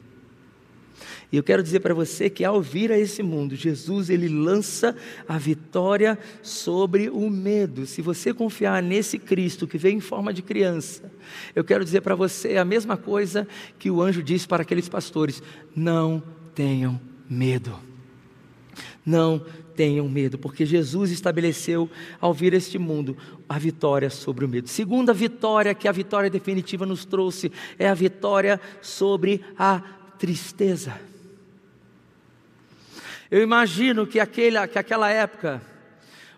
E 1.32 1.38
eu 1.38 1.44
quero 1.44 1.64
dizer 1.64 1.80
para 1.80 1.94
você 1.94 2.30
que 2.30 2.44
ao 2.44 2.62
vir 2.62 2.92
a 2.92 3.00
esse 3.00 3.24
mundo, 3.24 3.56
Jesus 3.56 4.10
ele 4.10 4.28
lança 4.28 4.96
a 5.26 5.38
vitória 5.38 6.20
sobre 6.44 7.10
o 7.10 7.30
medo. 7.30 7.86
Se 7.86 8.02
você 8.02 8.34
confiar 8.34 8.84
nesse 8.84 9.18
Cristo 9.18 9.66
que 9.66 9.78
veio 9.78 9.96
em 9.96 10.02
forma 10.02 10.34
de 10.34 10.42
criança, 10.42 11.10
eu 11.56 11.64
quero 11.64 11.86
dizer 11.86 12.02
para 12.02 12.16
você 12.16 12.58
a 12.58 12.66
mesma 12.66 12.98
coisa 12.98 13.48
que 13.80 13.90
o 13.90 14.02
anjo 14.02 14.22
disse 14.22 14.46
para 14.46 14.64
aqueles 14.64 14.90
pastores: 14.90 15.42
não 15.74 16.22
tenham 16.54 17.00
medo. 17.30 17.80
Não 19.06 19.44
tenham 19.76 20.08
medo, 20.10 20.38
porque 20.38 20.66
Jesus 20.66 21.12
estabeleceu 21.12 21.90
ao 22.20 22.34
vir 22.34 22.54
este 22.54 22.78
mundo 22.78 23.18
a 23.48 23.58
vitória 23.58 24.10
sobre 24.10 24.44
o 24.44 24.50
medo. 24.50 24.68
Segunda 24.68 25.14
vitória 25.14 25.74
que 25.74 25.88
a 25.88 25.92
vitória 25.92 26.30
definitiva 26.30 26.86
nos 26.86 27.06
trouxe 27.06 27.52
é 27.80 27.90
a 27.90 27.94
vitória 27.94 28.60
sobre 28.82 29.42
a 29.58 29.82
tristeza. 30.20 31.11
Eu 33.32 33.42
imagino 33.42 34.06
que, 34.06 34.20
aquele, 34.20 34.68
que 34.68 34.78
aquela 34.78 35.10
época 35.10 35.62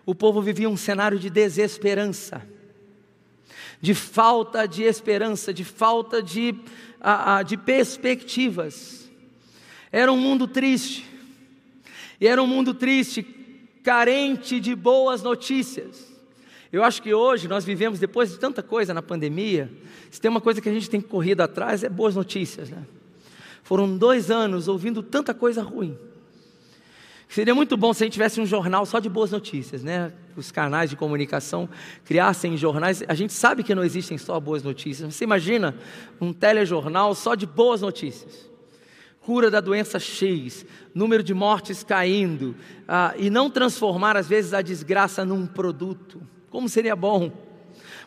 o 0.06 0.14
povo 0.14 0.40
vivia 0.40 0.70
um 0.70 0.76
cenário 0.76 1.18
de 1.18 1.28
desesperança, 1.28 2.40
de 3.80 3.92
falta 3.94 4.68
de 4.68 4.84
esperança, 4.84 5.52
de 5.52 5.64
falta 5.64 6.22
de, 6.22 6.54
de 7.46 7.56
perspectivas. 7.56 9.10
Era 9.90 10.12
um 10.12 10.16
mundo 10.16 10.46
triste, 10.46 11.04
e 12.20 12.28
era 12.28 12.40
um 12.40 12.46
mundo 12.46 12.72
triste, 12.72 13.26
carente 13.82 14.60
de 14.60 14.76
boas 14.76 15.20
notícias. 15.20 16.14
Eu 16.72 16.84
acho 16.84 17.02
que 17.02 17.12
hoje 17.12 17.48
nós 17.48 17.64
vivemos, 17.64 17.98
depois 17.98 18.30
de 18.30 18.38
tanta 18.38 18.62
coisa 18.62 18.94
na 18.94 19.02
pandemia, 19.02 19.68
se 20.12 20.20
tem 20.20 20.30
uma 20.30 20.40
coisa 20.40 20.60
que 20.60 20.68
a 20.68 20.72
gente 20.72 20.88
tem 20.88 21.00
corrido 21.00 21.40
atrás, 21.40 21.82
é 21.82 21.88
boas 21.88 22.14
notícias. 22.14 22.70
Né? 22.70 22.86
Foram 23.64 23.98
dois 23.98 24.30
anos 24.30 24.68
ouvindo 24.68 25.02
tanta 25.02 25.34
coisa 25.34 25.60
ruim. 25.60 25.98
Seria 27.28 27.54
muito 27.54 27.76
bom 27.76 27.92
se 27.92 28.02
a 28.02 28.06
gente 28.06 28.14
tivesse 28.14 28.40
um 28.40 28.46
jornal 28.46 28.86
só 28.86 28.98
de 28.98 29.08
boas 29.08 29.30
notícias, 29.30 29.82
né? 29.82 30.12
Os 30.36 30.50
canais 30.50 30.90
de 30.90 30.96
comunicação 30.96 31.68
criassem 32.04 32.56
jornais. 32.56 33.02
A 33.08 33.14
gente 33.14 33.32
sabe 33.32 33.62
que 33.62 33.74
não 33.74 33.82
existem 33.82 34.18
só 34.18 34.38
boas 34.38 34.62
notícias. 34.62 35.14
Você 35.14 35.24
imagina 35.24 35.74
um 36.20 36.32
telejornal 36.32 37.14
só 37.14 37.34
de 37.34 37.46
boas 37.46 37.80
notícias? 37.80 38.48
Cura 39.20 39.50
da 39.50 39.60
doença 39.60 39.98
X, 39.98 40.66
número 40.94 41.22
de 41.22 41.32
mortes 41.32 41.82
caindo, 41.82 42.54
ah, 42.86 43.14
e 43.16 43.30
não 43.30 43.48
transformar 43.48 44.16
às 44.16 44.28
vezes 44.28 44.52
a 44.52 44.60
desgraça 44.60 45.24
num 45.24 45.46
produto. 45.46 46.20
Como 46.50 46.68
seria 46.68 46.94
bom 46.94 47.32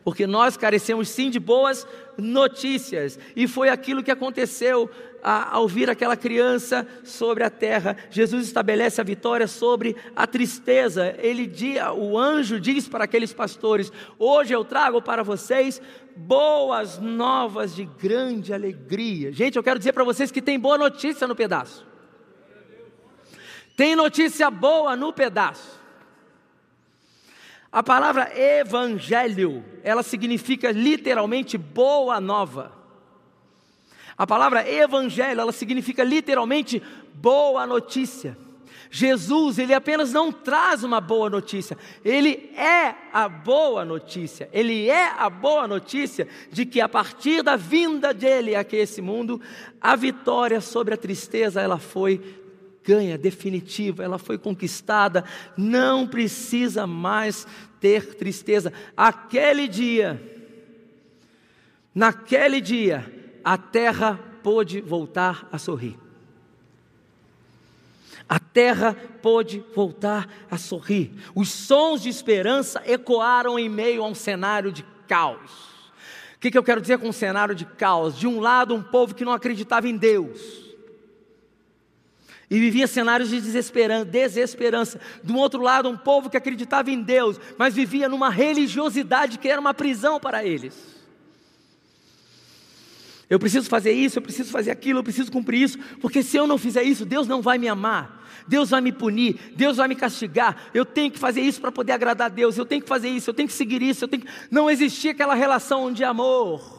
porque 0.04 0.28
nós 0.28 0.58
carecemos 0.58 1.10
sim 1.10 1.30
de 1.30 1.40
boas 1.40 1.88
notícias, 2.18 3.20
e 3.36 3.48
foi 3.48 3.70
aquilo 3.70 4.04
que 4.04 4.12
aconteceu 4.12 4.90
ao 5.22 5.68
vir 5.68 5.90
aquela 5.90 6.16
criança 6.16 6.88
sobre 7.04 7.44
a 7.44 7.50
terra. 7.50 7.98
Jesus 8.10 8.48
estabelece 8.48 9.02
a 9.02 9.04
vitória 9.04 9.48
sobre 9.48 9.96
a 10.16 10.26
tristeza. 10.26 11.16
Ele 11.20 11.52
o 11.98 12.18
anjo 12.18 12.60
diz 12.60 12.88
para 12.88 13.04
aqueles 13.04 13.34
pastores: 13.34 13.92
Hoje 14.18 14.54
eu 14.54 14.64
trago 14.64 15.02
para 15.02 15.24
vocês 15.24 15.82
boas 16.16 16.98
novas 16.98 17.76
de 17.76 17.86
grande 17.86 18.54
alegria. 18.54 19.32
Gente, 19.32 19.56
eu 19.56 19.64
quero 19.64 19.80
dizer 19.80 19.94
para 19.94 20.04
vocês 20.04 20.32
que 20.32 20.42
tem 20.42 20.60
boa 20.60 20.78
notícia 20.78 21.28
no 21.28 21.36
pedaço. 21.36 21.86
Tem 23.76 23.96
notícia 23.96 24.50
boa 24.50 24.96
no 24.96 25.14
pedaço. 25.14 25.77
A 27.78 27.84
palavra 27.84 28.32
evangelho, 28.36 29.64
ela 29.84 30.02
significa 30.02 30.72
literalmente 30.72 31.60
boa 31.60 32.20
nova. 32.20 32.72
A 34.18 34.26
palavra 34.26 34.68
evangelho, 34.68 35.40
ela 35.40 35.52
significa 35.52 36.04
literalmente 36.04 36.82
boa 37.14 37.68
notícia. 37.68 38.36
Jesus, 38.90 39.60
ele 39.60 39.76
apenas 39.76 40.12
não 40.12 40.32
traz 40.32 40.84
uma 40.84 41.00
boa 41.00 41.30
notícia, 41.30 41.78
ele 42.04 42.52
é 42.56 42.96
a 43.14 43.30
boa 43.30 43.86
notícia. 43.86 44.50
Ele 44.52 44.90
é 44.90 45.12
a 45.16 45.30
boa 45.30 45.68
notícia 45.68 46.28
de 46.52 46.66
que 46.66 46.82
a 46.82 46.90
partir 46.90 47.44
da 47.44 47.56
vinda 47.56 48.12
dele 48.12 48.56
aqui 48.56 48.76
a 48.76 48.82
esse 48.82 49.04
mundo, 49.04 49.40
a 49.80 49.96
vitória 49.96 50.62
sobre 50.62 50.96
a 50.96 50.98
tristeza 50.98 51.62
ela 51.62 51.78
foi 51.78 52.47
ganha, 52.88 53.18
definitiva, 53.18 54.02
ela 54.02 54.18
foi 54.18 54.38
conquistada, 54.38 55.26
não 55.58 56.08
precisa 56.08 56.88
mais 56.88 57.46
ter 57.82 58.16
tristeza. 58.16 58.72
Aquele 58.96 59.68
dia, 59.68 60.22
naquele 61.94 62.62
dia, 62.62 63.06
a 63.44 63.58
terra 63.58 64.18
pôde 64.42 64.80
voltar 64.80 65.50
a 65.52 65.58
sorrir. 65.58 65.98
A 68.30 68.40
terra 68.40 68.96
pôde 69.22 69.64
voltar 69.76 70.30
a 70.50 70.58
sorrir. 70.58 71.12
Os 71.36 71.50
sons 71.50 72.02
de 72.02 72.10
esperança 72.10 72.82
ecoaram 72.86 73.60
em 73.60 73.68
meio 73.68 74.02
a 74.02 74.08
um 74.08 74.16
cenário 74.16 74.72
de 74.72 74.86
caos. 75.08 75.52
O 76.36 76.40
que, 76.40 76.52
que 76.52 76.58
eu 76.58 76.64
quero 76.64 76.80
dizer 76.80 77.00
com 77.00 77.10
um 77.10 77.14
cenário 77.14 77.56
de 77.56 77.66
caos? 77.66 78.18
De 78.18 78.28
um 78.28 78.40
lado, 78.40 78.74
um 78.74 78.84
povo 78.84 79.14
que 79.14 79.26
não 79.26 79.34
acreditava 79.34 79.90
em 79.90 79.98
Deus 79.98 80.67
e 82.50 82.60
vivia 82.60 82.88
cenários 82.88 83.30
de 83.30 83.42
desesperança, 83.42 84.06
desesperança. 84.06 85.02
Do 85.24 85.36
outro 85.36 85.62
lado, 85.62 85.90
um 85.90 85.98
povo 85.98 86.30
que 86.30 86.38
acreditava 86.38 86.90
em 86.90 87.02
Deus, 87.02 87.40
mas 87.58 87.74
vivia 87.74 88.08
numa 88.08 88.30
religiosidade 88.30 89.38
que 89.38 89.50
era 89.50 89.60
uma 89.60 89.74
prisão 89.74 90.20
para 90.20 90.46
eles. 90.46 90.98
Eu 93.30 93.38
preciso 93.38 93.70
fazer 93.70 93.92
isso, 93.92 94.18
eu 94.18 94.22
preciso 94.22 94.50
fazer 94.50 94.72
aquilo, 94.72 95.00
eu 95.00 95.04
preciso 95.04 95.30
cumprir 95.30 95.62
isso, 95.62 95.78
porque 96.00 96.24
se 96.24 96.38
eu 96.38 96.48
não 96.48 96.58
fizer 96.58 96.84
isso, 96.84 97.06
Deus 97.06 97.28
não 97.28 97.42
vai 97.42 97.58
me 97.58 97.68
amar, 97.68 98.26
Deus 98.48 98.70
vai 98.70 98.80
me 98.80 98.94
punir, 98.94 99.52
Deus 99.54 99.76
vai 99.76 99.90
me 99.90 99.96
castigar. 99.96 100.70
Eu 100.74 100.86
tenho 100.86 101.12
que 101.12 101.20
fazer 101.20 101.42
isso 101.42 101.60
para 101.60 101.70
poder 101.70 101.92
agradar 101.92 102.28
a 102.28 102.34
Deus, 102.34 102.58
eu 102.58 102.66
tenho 102.66 102.82
que 102.82 102.88
fazer 102.88 103.10
isso, 103.10 103.30
eu 103.30 103.34
tenho 103.34 103.50
que 103.50 103.54
seguir 103.54 103.82
isso, 103.82 104.06
eu 104.06 104.08
tenho 104.08 104.24
que... 104.24 104.30
não 104.50 104.70
existia 104.70 105.12
aquela 105.12 105.36
relação 105.36 105.92
de 105.92 106.06
amor. 106.06 106.77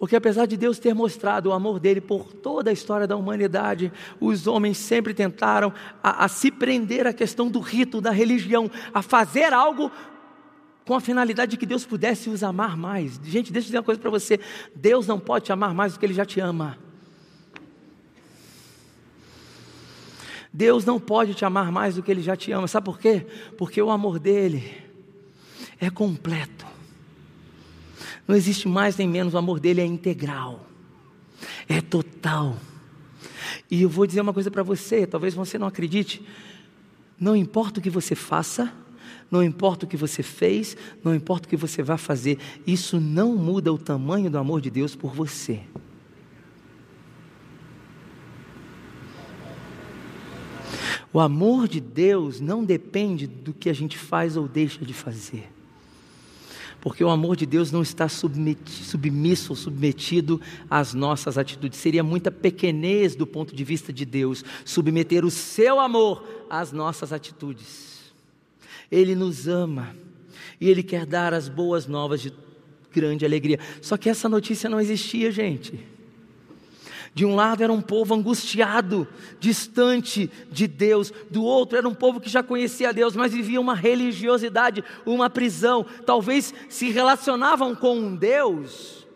Porque 0.00 0.16
apesar 0.16 0.46
de 0.46 0.56
Deus 0.56 0.78
ter 0.78 0.94
mostrado 0.94 1.50
o 1.50 1.52
amor 1.52 1.78
dele 1.78 2.00
por 2.00 2.32
toda 2.32 2.70
a 2.70 2.72
história 2.72 3.06
da 3.06 3.14
humanidade, 3.16 3.92
os 4.18 4.46
homens 4.46 4.78
sempre 4.78 5.12
tentaram 5.12 5.74
a, 6.02 6.24
a 6.24 6.28
se 6.28 6.50
prender 6.50 7.06
à 7.06 7.12
questão 7.12 7.50
do 7.50 7.60
rito, 7.60 8.00
da 8.00 8.10
religião, 8.10 8.70
a 8.94 9.02
fazer 9.02 9.52
algo 9.52 9.92
com 10.86 10.94
a 10.94 11.02
finalidade 11.02 11.50
de 11.50 11.56
que 11.58 11.66
Deus 11.66 11.84
pudesse 11.84 12.30
os 12.30 12.42
amar 12.42 12.78
mais. 12.78 13.20
Gente, 13.22 13.52
deixa 13.52 13.66
eu 13.66 13.68
dizer 13.68 13.76
uma 13.76 13.84
coisa 13.84 14.00
para 14.00 14.08
você: 14.08 14.40
Deus 14.74 15.06
não 15.06 15.20
pode 15.20 15.44
te 15.44 15.52
amar 15.52 15.74
mais 15.74 15.92
do 15.92 15.98
que 15.98 16.06
Ele 16.06 16.14
já 16.14 16.24
te 16.24 16.40
ama. 16.40 16.78
Deus 20.50 20.86
não 20.86 20.98
pode 20.98 21.34
te 21.34 21.44
amar 21.44 21.70
mais 21.70 21.96
do 21.96 22.02
que 22.02 22.10
Ele 22.10 22.22
já 22.22 22.34
te 22.34 22.50
ama. 22.52 22.66
Sabe 22.66 22.86
por 22.86 22.98
quê? 22.98 23.26
Porque 23.58 23.82
o 23.82 23.90
amor 23.90 24.18
dele 24.18 24.82
é 25.78 25.90
completo. 25.90 26.79
Não 28.30 28.36
existe 28.36 28.68
mais 28.68 28.96
nem 28.96 29.08
menos, 29.08 29.34
o 29.34 29.38
amor 29.38 29.58
dele 29.58 29.80
é 29.80 29.84
integral, 29.84 30.64
é 31.68 31.80
total. 31.80 32.56
E 33.68 33.82
eu 33.82 33.88
vou 33.88 34.06
dizer 34.06 34.20
uma 34.20 34.32
coisa 34.32 34.48
para 34.52 34.62
você, 34.62 35.04
talvez 35.04 35.34
você 35.34 35.58
não 35.58 35.66
acredite. 35.66 36.24
Não 37.18 37.34
importa 37.34 37.80
o 37.80 37.82
que 37.82 37.90
você 37.90 38.14
faça, 38.14 38.72
não 39.28 39.42
importa 39.42 39.84
o 39.84 39.88
que 39.88 39.96
você 39.96 40.22
fez, 40.22 40.76
não 41.02 41.12
importa 41.12 41.48
o 41.48 41.50
que 41.50 41.56
você 41.56 41.82
vai 41.82 41.98
fazer, 41.98 42.38
isso 42.64 43.00
não 43.00 43.34
muda 43.34 43.72
o 43.72 43.78
tamanho 43.78 44.30
do 44.30 44.38
amor 44.38 44.60
de 44.60 44.70
Deus 44.70 44.94
por 44.94 45.12
você. 45.12 45.62
O 51.12 51.18
amor 51.18 51.66
de 51.66 51.80
Deus 51.80 52.40
não 52.40 52.64
depende 52.64 53.26
do 53.26 53.52
que 53.52 53.68
a 53.68 53.72
gente 53.72 53.98
faz 53.98 54.36
ou 54.36 54.46
deixa 54.46 54.84
de 54.84 54.94
fazer 54.94 55.50
porque 56.80 57.04
o 57.04 57.10
amor 57.10 57.36
de 57.36 57.44
Deus 57.44 57.70
não 57.70 57.82
está 57.82 58.08
submisso 58.08 59.52
ou 59.52 59.56
submetido 59.56 60.40
às 60.68 60.94
nossas 60.94 61.36
atitudes. 61.36 61.78
Seria 61.78 62.02
muita 62.02 62.30
pequenez 62.30 63.14
do 63.14 63.26
ponto 63.26 63.54
de 63.54 63.64
vista 63.64 63.92
de 63.92 64.04
Deus 64.04 64.44
submeter 64.64 65.24
o 65.24 65.30
seu 65.30 65.78
amor 65.78 66.24
às 66.48 66.72
nossas 66.72 67.12
atitudes. 67.12 68.12
Ele 68.90 69.14
nos 69.14 69.46
ama 69.46 69.94
e 70.60 70.68
Ele 70.68 70.82
quer 70.82 71.06
dar 71.06 71.34
as 71.34 71.48
boas 71.48 71.86
novas 71.86 72.20
de 72.20 72.32
grande 72.92 73.24
alegria. 73.24 73.58
Só 73.80 73.96
que 73.96 74.08
essa 74.08 74.28
notícia 74.28 74.68
não 74.68 74.80
existia, 74.80 75.30
gente. 75.30 75.78
De 77.12 77.24
um 77.24 77.34
lado 77.34 77.62
era 77.62 77.72
um 77.72 77.80
povo 77.80 78.14
angustiado, 78.14 79.06
distante 79.40 80.30
de 80.50 80.68
Deus, 80.68 81.12
do 81.28 81.42
outro 81.42 81.76
era 81.76 81.88
um 81.88 81.94
povo 81.94 82.20
que 82.20 82.30
já 82.30 82.42
conhecia 82.42 82.92
Deus, 82.92 83.16
mas 83.16 83.32
vivia 83.32 83.60
uma 83.60 83.74
religiosidade, 83.74 84.84
uma 85.04 85.28
prisão. 85.28 85.84
Talvez 86.06 86.54
se 86.68 86.90
relacionavam 86.90 87.74
com 87.74 87.98
um 87.98 88.14
Deus, 88.14 89.06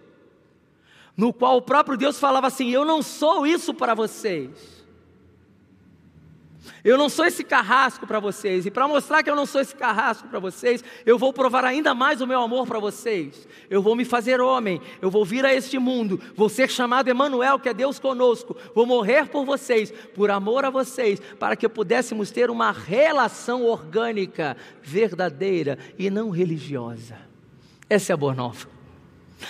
no 1.16 1.32
qual 1.32 1.58
o 1.58 1.62
próprio 1.62 1.96
Deus 1.96 2.18
falava 2.18 2.48
assim: 2.48 2.70
Eu 2.70 2.84
não 2.84 3.00
sou 3.00 3.46
isso 3.46 3.72
para 3.72 3.94
vocês. 3.94 4.73
Eu 6.84 6.98
não 6.98 7.08
sou 7.08 7.24
esse 7.24 7.42
carrasco 7.42 8.06
para 8.06 8.20
vocês, 8.20 8.66
e 8.66 8.70
para 8.70 8.86
mostrar 8.86 9.22
que 9.22 9.30
eu 9.30 9.34
não 9.34 9.46
sou 9.46 9.62
esse 9.62 9.74
carrasco 9.74 10.28
para 10.28 10.38
vocês, 10.38 10.84
eu 11.06 11.18
vou 11.18 11.32
provar 11.32 11.64
ainda 11.64 11.94
mais 11.94 12.20
o 12.20 12.26
meu 12.26 12.42
amor 12.42 12.66
para 12.66 12.78
vocês. 12.78 13.48
Eu 13.70 13.80
vou 13.80 13.96
me 13.96 14.04
fazer 14.04 14.38
homem, 14.38 14.78
eu 15.00 15.10
vou 15.10 15.24
vir 15.24 15.46
a 15.46 15.54
este 15.54 15.78
mundo, 15.78 16.20
vou 16.36 16.50
ser 16.50 16.68
chamado 16.68 17.08
Emanuel, 17.08 17.58
que 17.58 17.70
é 17.70 17.74
Deus 17.74 17.98
conosco, 17.98 18.54
vou 18.74 18.84
morrer 18.84 19.28
por 19.28 19.46
vocês, 19.46 19.90
por 20.14 20.30
amor 20.30 20.66
a 20.66 20.70
vocês, 20.70 21.18
para 21.38 21.56
que 21.56 21.66
pudéssemos 21.70 22.30
ter 22.30 22.50
uma 22.50 22.70
relação 22.70 23.64
orgânica, 23.64 24.54
verdadeira 24.82 25.78
e 25.98 26.10
não 26.10 26.28
religiosa. 26.28 27.16
Essa 27.88 28.12
é 28.12 28.14
a 28.14 28.18
boa 28.18 28.34
nova. 28.34 28.68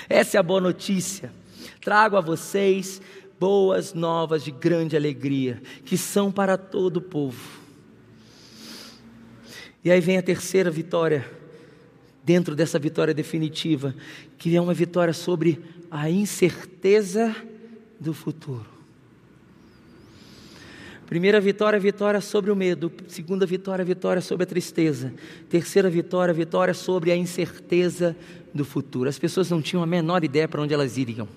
Essa 0.09 0.37
é 0.37 0.41
a 0.41 0.43
boa 0.43 0.61
notícia. 0.61 1.33
Trago 1.81 2.17
a 2.17 2.21
vocês 2.21 3.01
boas 3.39 3.93
novas 3.95 4.45
de 4.45 4.51
grande 4.51 4.97
alegria, 4.97 5.61
que 5.85 5.97
são 5.97 6.31
para 6.31 6.57
todo 6.57 6.99
o 6.99 7.03
povo. 7.03 7.63
E 9.85 9.91
aí 9.91 10.01
vem 10.01 10.17
a 10.17 10.23
terceira 10.23 10.71
vitória, 10.71 11.31
dentro 12.25 12.55
dessa 12.55 12.79
vitória 12.79 13.13
definitiva, 13.13 13.95
que 14.39 14.57
é 14.57 14.61
uma 14.61 14.73
vitória 14.73 15.13
sobre 15.13 15.63
a 15.91 16.09
incerteza 16.09 17.35
do 18.01 18.15
futuro. 18.15 18.67
Primeira 21.07 21.39
vitória, 21.39 21.79
vitória 21.79 22.21
sobre 22.21 22.51
o 22.51 22.57
medo. 22.57 22.91
Segunda 23.09 23.45
vitória, 23.45 23.85
vitória 23.85 24.23
sobre 24.23 24.45
a 24.45 24.47
tristeza. 24.47 25.13
Terceira 25.51 25.91
vitória, 25.91 26.33
vitória 26.33 26.73
sobre 26.73 27.13
a 27.13 27.17
incerteza 27.17 28.17
do 28.55 28.65
futuro. 28.65 29.09
As 29.09 29.19
pessoas 29.19 29.51
não 29.51 29.61
tinham 29.61 29.83
a 29.83 29.87
menor 29.87 30.25
ideia 30.25 30.49
para 30.49 30.63
onde 30.63 30.73
elas 30.73 30.97
iriam. 30.97 31.29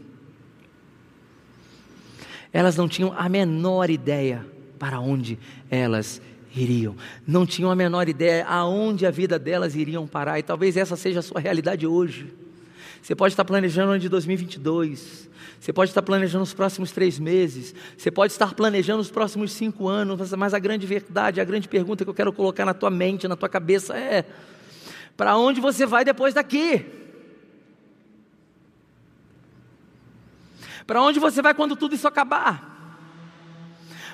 Elas 2.51 2.75
não 2.75 2.87
tinham 2.87 3.13
a 3.15 3.27
menor 3.27 3.89
ideia 3.89 4.45
para 4.77 4.99
onde 4.99 5.37
elas 5.69 6.21
iriam. 6.55 6.95
Não 7.25 7.45
tinham 7.45 7.69
a 7.69 7.75
menor 7.75 8.07
ideia 8.07 8.45
aonde 8.45 9.05
a 9.05 9.11
vida 9.11 9.37
delas 9.37 9.75
iriam 9.75 10.07
parar. 10.07 10.39
E 10.39 10.43
talvez 10.43 10.77
essa 10.77 10.95
seja 10.95 11.19
a 11.19 11.23
sua 11.23 11.39
realidade 11.39 11.85
hoje. 11.85 12.33
Você 13.01 13.15
pode 13.15 13.33
estar 13.33 13.45
planejando 13.45 13.89
o 13.89 13.91
ano 13.91 13.99
de 13.99 14.09
2022. 14.09 15.29
Você 15.59 15.73
pode 15.73 15.91
estar 15.91 16.01
planejando 16.01 16.43
os 16.43 16.53
próximos 16.53 16.91
três 16.91 17.17
meses. 17.19 17.73
Você 17.97 18.11
pode 18.11 18.33
estar 18.33 18.53
planejando 18.53 19.01
os 19.01 19.09
próximos 19.09 19.51
cinco 19.51 19.87
anos. 19.87 20.31
Mas 20.33 20.53
a 20.53 20.59
grande 20.59 20.85
verdade, 20.85 21.41
a 21.41 21.43
grande 21.43 21.67
pergunta 21.67 22.03
que 22.03 22.09
eu 22.09 22.13
quero 22.13 22.33
colocar 22.33 22.65
na 22.65 22.73
tua 22.73 22.89
mente, 22.89 23.27
na 23.27 23.35
tua 23.35 23.49
cabeça 23.49 23.95
é: 23.95 24.25
para 25.15 25.37
onde 25.37 25.59
você 25.61 25.85
vai 25.85 26.03
depois 26.03 26.33
daqui? 26.33 26.85
Para 30.87 31.01
onde 31.01 31.19
você 31.19 31.41
vai 31.41 31.53
quando 31.53 31.75
tudo 31.75 31.93
isso 31.93 32.07
acabar? 32.07 32.75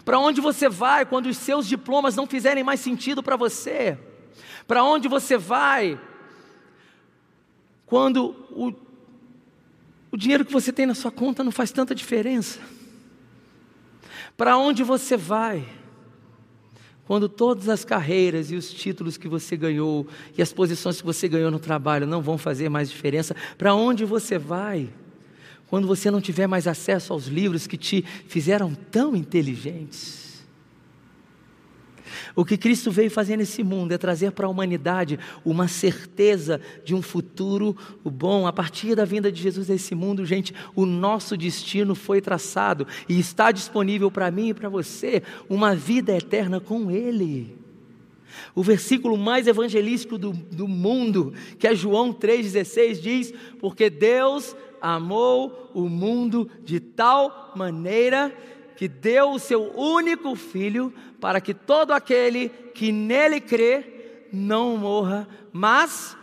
Para 0.04 0.20
onde 0.20 0.42
você 0.42 0.68
vai 0.68 1.06
quando 1.06 1.28
os 1.28 1.38
seus 1.38 1.68
diplomas 1.68 2.16
não 2.16 2.26
fizerem 2.26 2.64
mais 2.64 2.80
sentido 2.80 3.22
para 3.22 3.38
você? 3.38 3.98
Para 4.68 4.84
onde 4.84 5.08
você 5.08 5.38
vai 5.38 6.00
quando 7.86 8.36
o, 8.50 8.74
o 10.12 10.18
dinheiro 10.18 10.44
que 10.44 10.52
você 10.52 10.74
tem 10.74 10.88
na 10.88 10.96
sua 10.96 11.12
conta 11.12 11.44
não 11.44 11.52
faz 11.52 11.72
tanta 11.72 11.94
diferença? 11.94 12.60
Para 14.36 14.58
onde 14.58 14.84
você 14.84 15.16
vai? 15.16 15.64
Quando 17.06 17.30
todas 17.30 17.70
as 17.70 17.86
carreiras 17.86 18.50
e 18.50 18.56
os 18.56 18.74
títulos 18.74 19.16
que 19.16 19.28
você 19.28 19.56
ganhou 19.56 20.08
e 20.36 20.42
as 20.42 20.52
posições 20.52 21.00
que 21.00 21.06
você 21.06 21.28
ganhou 21.28 21.52
no 21.52 21.60
trabalho 21.60 22.08
não 22.08 22.22
vão 22.22 22.38
fazer 22.38 22.68
mais 22.68 22.90
diferença, 22.90 23.36
para 23.58 23.76
onde 23.76 24.06
você 24.06 24.40
vai? 24.40 24.90
Quando 25.74 25.88
você 25.88 26.12
não 26.12 26.22
tiver 26.22 26.46
mais 26.46 26.68
acesso 26.68 27.14
aos 27.14 27.26
livros 27.26 27.66
que 27.66 27.78
te 27.78 28.06
fizeram 28.28 28.76
tão 28.76 29.16
inteligentes? 29.16 30.46
O 32.36 32.46
que 32.46 32.60
Cristo 32.60 32.92
veio 32.92 33.10
fazer 33.10 33.38
nesse 33.38 33.64
mundo 33.64 33.92
é 33.92 33.98
trazer 33.98 34.34
para 34.34 34.46
a 34.46 34.50
humanidade 34.52 35.18
uma 35.44 35.68
certeza 35.68 36.62
de 36.86 36.94
um 36.94 37.02
futuro 37.02 37.76
bom. 38.06 38.46
A 38.46 38.54
partir 38.54 38.94
da 38.94 39.04
vinda 39.04 39.32
de 39.32 39.42
Jesus 39.42 39.68
a 39.68 39.74
esse 39.74 39.96
mundo, 39.96 40.24
gente, 40.28 40.54
o 40.76 40.86
nosso 40.86 41.36
destino 41.36 41.96
foi 41.96 42.22
traçado 42.22 42.86
e 43.10 43.20
está 43.20 43.52
disponível 43.52 44.12
para 44.12 44.30
mim 44.30 44.50
e 44.50 44.54
para 44.54 44.70
você 44.70 45.24
uma 45.50 45.76
vida 45.76 46.16
eterna 46.16 46.60
com 46.60 46.92
Ele. 46.92 47.58
O 48.54 48.62
versículo 48.62 49.18
mais 49.18 49.48
evangelístico 49.48 50.20
do, 50.20 50.34
do 50.34 50.68
mundo, 50.68 51.34
que 51.58 51.68
é 51.68 51.74
João 51.74 52.14
3,16, 52.14 53.02
diz: 53.02 53.34
Porque 53.60 53.90
Deus 53.90 54.56
amou 54.84 55.72
o 55.74 55.88
mundo 55.88 56.52
de 56.62 56.82
tal 56.82 57.54
maneira 57.56 58.36
que 58.76 58.90
deu 58.90 59.32
o 59.32 59.40
seu 59.40 59.74
único 59.78 60.36
filho 60.36 60.94
para 61.22 61.40
que 61.40 61.54
todo 61.54 61.92
aquele 61.92 62.50
que 62.50 62.92
nele 62.92 63.40
crê 63.40 64.28
não 64.34 64.76
morra, 64.76 65.26
mas 65.54 66.18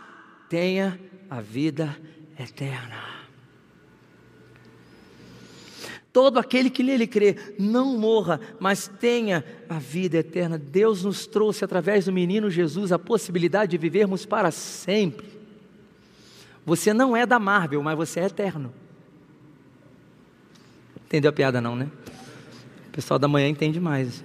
tenha 0.47 0.99
a 1.27 1.41
vida 1.41 1.97
eterna. 2.39 3.01
Todo 6.13 6.37
aquele 6.37 6.69
que 6.69 6.83
nele 6.83 7.07
crê 7.07 7.37
não 7.57 7.97
morra, 7.97 8.39
mas 8.59 8.87
tenha 8.99 9.43
a 9.67 9.79
vida 9.79 10.17
eterna. 10.17 10.59
Deus 10.59 11.03
nos 11.03 11.25
trouxe 11.25 11.65
através 11.65 12.05
do 12.05 12.13
menino 12.13 12.51
Jesus 12.51 12.91
a 12.91 12.99
possibilidade 12.99 13.71
de 13.71 13.77
vivermos 13.77 14.23
para 14.23 14.51
sempre. 14.51 15.40
Você 16.65 16.93
não 16.93 17.15
é 17.15 17.25
da 17.25 17.39
Marvel, 17.39 17.81
mas 17.81 17.97
você 17.97 18.19
é 18.19 18.25
eterno. 18.25 18.73
Entendeu 21.05 21.29
a 21.29 21.33
piada 21.33 21.59
não, 21.59 21.75
né? 21.75 21.89
O 22.87 22.91
pessoal 22.91 23.17
da 23.17 23.27
manhã 23.27 23.47
entende 23.47 23.79
mais. 23.79 24.23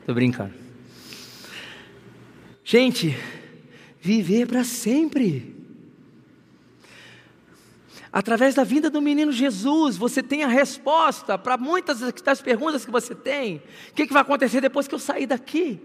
Estou 0.00 0.14
brincando. 0.14 0.54
Gente, 2.64 3.16
viver 4.00 4.46
para 4.46 4.64
sempre. 4.64 5.56
Através 8.10 8.54
da 8.54 8.64
vinda 8.64 8.88
do 8.88 9.02
menino 9.02 9.30
Jesus, 9.30 9.96
você 9.96 10.22
tem 10.22 10.42
a 10.42 10.48
resposta 10.48 11.36
para 11.36 11.56
muitas 11.56 12.00
das 12.00 12.40
perguntas 12.40 12.84
que 12.84 12.90
você 12.90 13.14
tem. 13.14 13.62
O 13.90 13.94
que, 13.94 14.06
que 14.06 14.12
vai 14.12 14.22
acontecer 14.22 14.60
depois 14.60 14.88
que 14.88 14.94
eu 14.94 14.98
sair 14.98 15.26
daqui? 15.26 15.80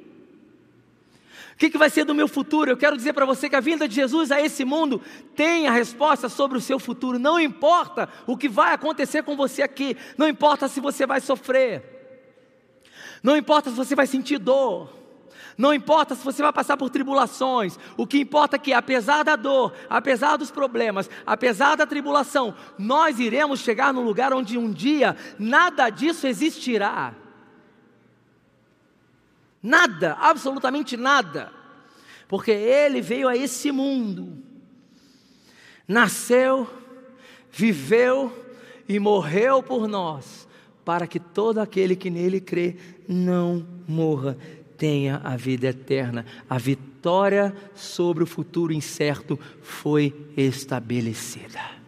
O 1.54 1.58
que, 1.58 1.70
que 1.70 1.78
vai 1.78 1.90
ser 1.90 2.04
do 2.04 2.16
meu 2.16 2.28
futuro? 2.28 2.72
Eu 2.72 2.78
quero 2.78 2.98
dizer 2.98 3.14
para 3.14 3.26
você 3.26 3.48
que 3.48 3.56
a 3.56 3.60
vinda 3.60 3.88
de 3.88 3.96
Jesus 3.96 4.32
a 4.32 4.42
esse 4.42 4.66
mundo 4.66 5.02
tem 5.36 5.68
a 5.68 5.72
resposta 5.72 6.28
sobre 6.28 6.58
o 6.58 6.62
seu 6.62 6.80
futuro. 6.80 7.20
Não 7.20 7.40
importa 7.40 8.10
o 8.26 8.36
que 8.36 8.50
vai 8.50 8.74
acontecer 8.74 9.24
com 9.24 9.36
você 9.36 9.62
aqui, 9.62 9.96
não 10.18 10.28
importa 10.28 10.68
se 10.68 10.80
você 10.80 11.06
vai 11.06 11.22
sofrer, 11.22 11.84
não 13.22 13.38
importa 13.38 13.70
se 13.70 13.76
você 13.76 13.96
vai 13.96 14.08
sentir 14.08 14.40
dor, 14.40 14.90
não 15.56 15.74
importa 15.74 16.16
se 16.16 16.26
você 16.26 16.42
vai 16.42 16.52
passar 16.52 16.76
por 16.76 16.90
tribulações, 16.90 17.78
o 17.96 18.08
que 18.08 18.20
importa 18.20 18.56
é 18.56 18.60
que, 18.60 18.74
apesar 18.74 19.24
da 19.24 19.36
dor, 19.36 19.74
apesar 19.88 20.38
dos 20.38 20.50
problemas, 20.50 21.08
apesar 21.26 21.76
da 21.76 21.86
tribulação, 21.86 22.56
nós 22.80 23.20
iremos 23.20 23.60
chegar 23.60 23.94
num 23.94 24.04
lugar 24.04 24.34
onde 24.34 24.58
um 24.58 24.72
dia 24.72 25.16
nada 25.38 25.90
disso 25.92 26.26
existirá. 26.26 27.14
Nada, 29.64 30.18
absolutamente 30.20 30.98
nada. 30.98 31.50
Porque 32.28 32.52
ele 32.52 33.00
veio 33.00 33.30
a 33.30 33.38
esse 33.38 33.72
mundo, 33.72 34.38
nasceu, 35.88 36.68
viveu 37.50 38.32
e 38.90 39.00
morreu 39.00 39.64
por 39.64 39.88
nós, 39.88 40.48
para 40.84 41.08
que 41.08 41.20
todo 41.20 41.60
aquele 41.60 41.96
que 41.96 42.10
nele 42.10 42.42
crê 42.42 42.76
não 43.08 43.66
morra, 43.88 44.38
tenha 44.78 45.22
a 45.24 45.38
vida 45.38 45.68
eterna. 45.68 46.26
A 46.50 46.58
vitória 46.58 47.56
sobre 47.74 48.24
o 48.24 48.28
futuro 48.28 48.74
incerto 48.74 49.40
foi 49.62 50.14
estabelecida. 50.36 51.83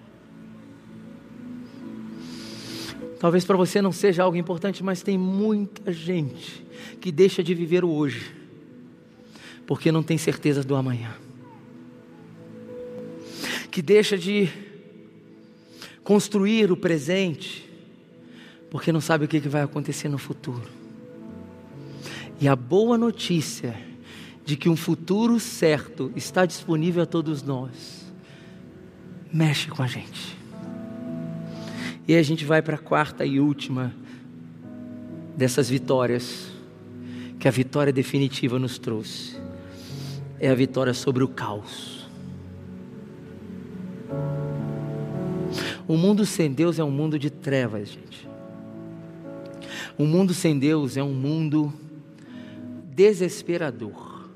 Talvez 3.26 3.44
para 3.44 3.58
você 3.58 3.82
não 3.82 3.92
seja 3.92 4.22
algo 4.22 4.38
importante, 4.38 4.84
mas 4.84 5.02
tem 5.02 5.18
muita 5.18 5.92
gente 5.92 6.64
que 7.02 7.12
deixa 7.12 7.44
de 7.44 7.56
viver 7.56 7.84
o 7.84 7.90
hoje, 7.90 8.36
porque 9.66 9.92
não 9.92 10.04
tem 10.04 10.16
certeza 10.16 10.64
do 10.64 10.76
amanhã, 10.76 11.12
que 13.72 13.82
deixa 13.82 14.16
de 14.16 14.48
construir 16.04 16.72
o 16.72 16.78
presente, 16.78 17.68
porque 18.70 18.92
não 18.92 19.02
sabe 19.02 19.26
o 19.26 19.28
que 19.28 19.40
vai 19.40 19.64
acontecer 19.64 20.08
no 20.08 20.20
futuro. 20.20 20.70
E 22.40 22.48
a 22.48 22.56
boa 22.56 22.96
notícia 22.96 23.76
de 24.46 24.56
que 24.56 24.70
um 24.70 24.76
futuro 24.76 25.40
certo 25.40 26.14
está 26.16 26.46
disponível 26.46 27.02
a 27.02 27.08
todos 27.08 27.42
nós, 27.42 28.06
mexe 29.34 29.68
com 29.68 29.82
a 29.82 29.88
gente. 29.88 30.35
E 32.08 32.16
a 32.16 32.22
gente 32.22 32.46
vai 32.46 32.62
para 32.62 32.76
a 32.76 32.80
quarta 32.80 33.26
e 33.26 33.40
última 33.40 33.94
dessas 35.36 35.70
vitórias 35.70 36.52
que 37.40 37.48
a 37.48 37.52
vitória 37.52 37.92
definitiva 37.92 38.60
nos 38.60 38.78
trouxe. 38.78 39.36
É 40.40 40.50
a 40.50 40.56
vitória 40.56 40.94
sobre 40.94 41.24
o 41.24 41.28
caos. 41.28 42.08
O 45.88 45.98
mundo 45.98 46.26
sem 46.26 46.52
Deus 46.52 46.80
é 46.80 46.84
um 46.84 46.92
mundo 46.92 47.18
de 47.18 47.30
trevas, 47.30 47.90
gente. 47.90 48.28
O 49.98 50.06
mundo 50.06 50.34
sem 50.34 50.58
Deus 50.58 50.98
é 50.98 51.04
um 51.04 51.14
mundo 51.14 51.74
desesperador. 52.94 54.30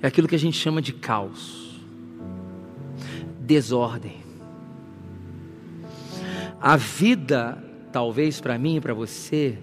É 0.00 0.06
aquilo 0.06 0.28
que 0.28 0.34
a 0.34 0.38
gente 0.38 0.56
chama 0.56 0.82
de 0.82 0.92
caos, 0.92 1.80
desordem. 3.40 4.21
A 6.62 6.76
vida, 6.76 7.58
talvez 7.90 8.40
para 8.40 8.56
mim 8.56 8.80
para 8.80 8.94
você, 8.94 9.58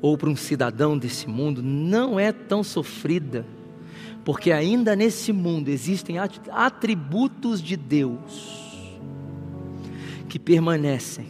ou 0.00 0.16
para 0.16 0.30
um 0.30 0.36
cidadão 0.36 0.96
desse 0.96 1.28
mundo 1.28 1.60
não 1.60 2.18
é 2.18 2.30
tão 2.30 2.62
sofrida, 2.62 3.44
porque 4.24 4.52
ainda 4.52 4.94
nesse 4.94 5.32
mundo 5.32 5.68
existem 5.68 6.16
atributos 6.52 7.60
de 7.60 7.76
Deus 7.76 8.68
que 10.28 10.38
permanecem 10.38 11.26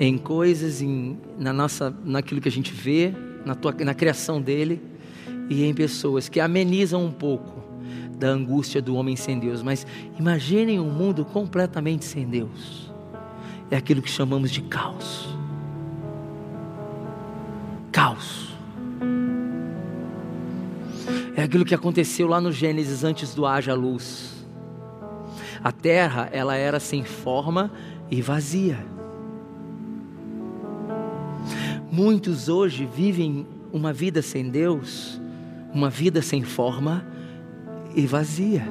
em 0.00 0.16
coisas, 0.16 0.80
em, 0.80 1.18
na 1.38 1.52
nossa, 1.52 1.94
naquilo 2.04 2.40
que 2.40 2.48
a 2.48 2.52
gente 2.52 2.72
vê, 2.72 3.12
na, 3.44 3.54
tua, 3.54 3.72
na 3.72 3.92
criação 3.92 4.40
dele 4.40 4.80
e 5.50 5.62
em 5.62 5.74
pessoas 5.74 6.30
que 6.30 6.40
amenizam 6.40 7.04
um 7.04 7.12
pouco 7.12 7.62
da 8.18 8.28
angústia 8.28 8.80
do 8.80 8.94
homem 8.94 9.14
sem 9.14 9.38
Deus. 9.38 9.62
Mas 9.62 9.86
imaginem 10.18 10.80
um 10.80 10.90
mundo 10.90 11.22
completamente 11.24 12.06
sem 12.06 12.26
Deus. 12.26 12.83
É 13.70 13.76
aquilo 13.76 14.02
que 14.02 14.10
chamamos 14.10 14.50
de 14.50 14.62
caos 14.62 15.34
caos. 17.94 18.52
É 21.36 21.42
aquilo 21.44 21.64
que 21.64 21.74
aconteceu 21.74 22.26
lá 22.26 22.40
no 22.40 22.50
Gênesis 22.50 23.04
antes 23.04 23.34
do 23.34 23.46
haja 23.46 23.72
luz. 23.72 24.44
A 25.62 25.70
terra, 25.70 26.28
ela 26.32 26.56
era 26.56 26.80
sem 26.80 27.04
forma 27.04 27.70
e 28.10 28.20
vazia. 28.20 28.84
Muitos 31.90 32.48
hoje 32.48 32.84
vivem 32.84 33.46
uma 33.72 33.92
vida 33.92 34.20
sem 34.20 34.50
Deus, 34.50 35.20
uma 35.72 35.88
vida 35.88 36.20
sem 36.20 36.42
forma 36.42 37.06
e 37.94 38.04
vazia. 38.06 38.66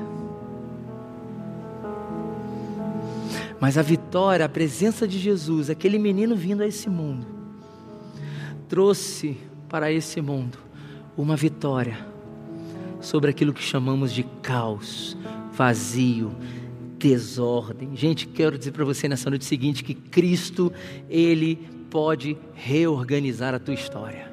Mas 3.64 3.78
a 3.78 3.82
vitória, 3.82 4.46
a 4.46 4.50
presença 4.50 5.08
de 5.08 5.18
Jesus, 5.18 5.70
aquele 5.70 5.98
menino 5.98 6.36
vindo 6.36 6.64
a 6.64 6.68
esse 6.68 6.90
mundo, 6.90 7.26
trouxe 8.68 9.38
para 9.70 9.90
esse 9.90 10.20
mundo 10.20 10.58
uma 11.16 11.38
vitória 11.38 12.06
sobre 13.00 13.30
aquilo 13.30 13.54
que 13.54 13.64
chamamos 13.64 14.12
de 14.12 14.24
caos, 14.42 15.16
vazio, 15.54 16.36
desordem. 17.00 17.96
Gente, 17.96 18.28
quero 18.28 18.58
dizer 18.58 18.74
para 18.74 18.84
você 18.84 19.08
nessa 19.08 19.30
noite 19.30 19.46
seguinte 19.46 19.82
que 19.82 19.94
Cristo, 19.94 20.70
Ele 21.10 21.56
pode 21.90 22.38
reorganizar 22.54 23.56
a 23.56 23.60
tua 23.60 23.76
história. 23.76 24.33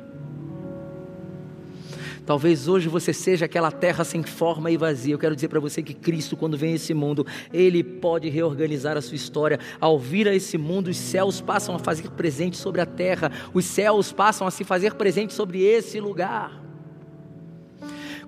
Talvez 2.30 2.68
hoje 2.68 2.88
você 2.88 3.12
seja 3.12 3.46
aquela 3.46 3.72
terra 3.72 4.04
sem 4.04 4.22
forma 4.22 4.70
e 4.70 4.76
vazia. 4.76 5.12
Eu 5.12 5.18
quero 5.18 5.34
dizer 5.34 5.48
para 5.48 5.58
você 5.58 5.82
que 5.82 5.92
Cristo, 5.92 6.36
quando 6.36 6.56
vem 6.56 6.74
a 6.74 6.76
esse 6.76 6.94
mundo, 6.94 7.26
Ele 7.52 7.82
pode 7.82 8.28
reorganizar 8.28 8.96
a 8.96 9.02
sua 9.02 9.16
história. 9.16 9.58
Ao 9.80 9.98
vir 9.98 10.28
a 10.28 10.32
esse 10.32 10.56
mundo, 10.56 10.90
os 10.90 10.96
céus 10.96 11.40
passam 11.40 11.74
a 11.74 11.78
fazer 11.80 12.08
presente 12.12 12.56
sobre 12.56 12.80
a 12.80 12.86
terra, 12.86 13.32
os 13.52 13.64
céus 13.64 14.12
passam 14.12 14.46
a 14.46 14.50
se 14.52 14.62
fazer 14.62 14.94
presente 14.94 15.34
sobre 15.34 15.64
esse 15.64 15.98
lugar. 15.98 16.62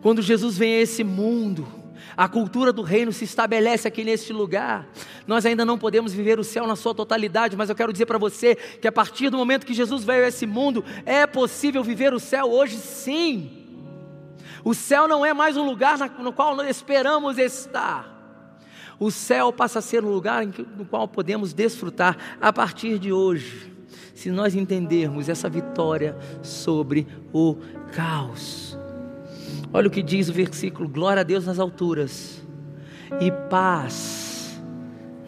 Quando 0.03 0.21
Jesus 0.21 0.59
vem 0.59 0.75
a 0.75 0.81
esse 0.81 1.05
mundo, 1.05 1.65
a 2.17 2.27
cultura 2.27 2.73
do 2.73 2.83
reino 2.83 3.13
se 3.13 3.23
estabelece 3.23 3.87
aqui 3.87 4.03
neste 4.03 4.33
lugar. 4.33 4.91
Nós 5.29 5.47
ainda 5.47 5.65
não 5.65 5.79
podemos 5.79 6.13
viver 6.13 6.41
o 6.41 6.45
céu 6.45 6.67
na 6.67 6.75
sua 6.75 6.93
totalidade, 6.93 7.57
mas 7.57 7.71
eu 7.71 7.77
quero 7.77 7.93
dizer 7.93 8.07
para 8.07 8.19
você 8.19 8.57
que 8.57 8.89
a 8.89 8.93
partir 8.93 9.31
do 9.31 9.37
momento 9.37 9.65
que 9.65 9.73
Jesus 9.73 10.03
veio 10.03 10.25
a 10.25 10.29
esse 10.29 10.45
mundo, 10.45 10.85
é 11.07 11.25
possível 11.25 11.85
viver 11.85 12.13
o 12.13 12.19
céu 12.19 12.51
hoje 12.51 12.77
sim. 12.79 13.62
O 14.65 14.75
céu 14.75 15.09
não 15.09 15.25
é 15.25 15.33
mais 15.33 15.57
um 15.57 15.65
lugar 15.65 15.99
no 16.19 16.33
qual 16.33 16.55
nós 16.55 16.69
esperamos 16.69 17.39
estar. 17.39 18.11
O 18.99 19.11
céu 19.11 19.53
passa 19.53 19.81
a 19.81 19.83
ser 19.83 20.05
um 20.05 20.11
lugar 20.11 20.47
no 20.47 20.85
qual 20.85 21.09
podemos 21.09 21.53
desfrutar 21.53 22.17
a 22.41 22.53
partir 22.53 22.99
de 22.99 23.13
hoje, 23.13 23.73
se 24.15 24.31
nós 24.31 24.55
entendermos 24.55 25.29
essa 25.29 25.49
vitória 25.49 26.17
sobre 26.43 27.07
o 27.33 27.57
caos. 27.93 28.79
Olha 29.73 29.89
o 29.89 29.91
que 29.91 30.03
diz 30.03 30.29
o 30.29 30.33
versículo: 30.33 30.89
glória 30.89 31.21
a 31.21 31.25
Deus 31.25 31.47
nas 31.47 31.59
alturas 31.59 32.41
e 33.21 33.31
paz 33.51 34.61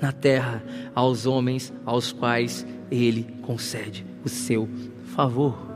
na 0.01 0.13
terra 0.13 0.63
aos 0.95 1.27
homens 1.27 1.73
aos 1.85 2.13
quais 2.13 2.67
Ele 2.91 3.27
concede 3.43 4.07
o 4.25 4.29
seu 4.29 4.69
favor. 5.17 5.74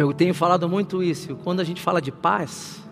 Eu 0.00 0.14
tenho 0.14 0.32
falado 0.32 0.66
muito 0.66 1.02
isso. 1.02 1.36
Quando 1.44 1.60
a 1.60 1.64
gente 1.64 1.82
fala 1.82 2.00
de 2.00 2.10
paz, 2.10 2.82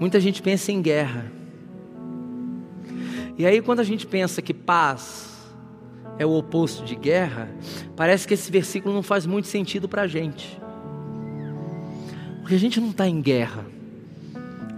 muita 0.00 0.18
gente 0.18 0.40
pensa 0.40 0.72
em 0.72 0.80
guerra. 0.80 1.30
E 3.36 3.44
aí, 3.44 3.60
quando 3.60 3.80
a 3.80 3.84
gente 3.84 4.06
pensa 4.06 4.40
que 4.40 4.54
paz 4.54 5.46
é 6.18 6.24
o 6.24 6.32
oposto 6.32 6.82
de 6.86 6.94
guerra, 6.94 7.50
parece 7.94 8.26
que 8.26 8.32
esse 8.32 8.50
versículo 8.50 8.94
não 8.94 9.02
faz 9.02 9.26
muito 9.26 9.46
sentido 9.46 9.86
para 9.90 10.02
a 10.02 10.06
gente. 10.06 10.58
Porque 12.40 12.54
a 12.54 12.58
gente 12.58 12.80
não 12.80 12.88
está 12.88 13.06
em 13.06 13.20
guerra, 13.20 13.66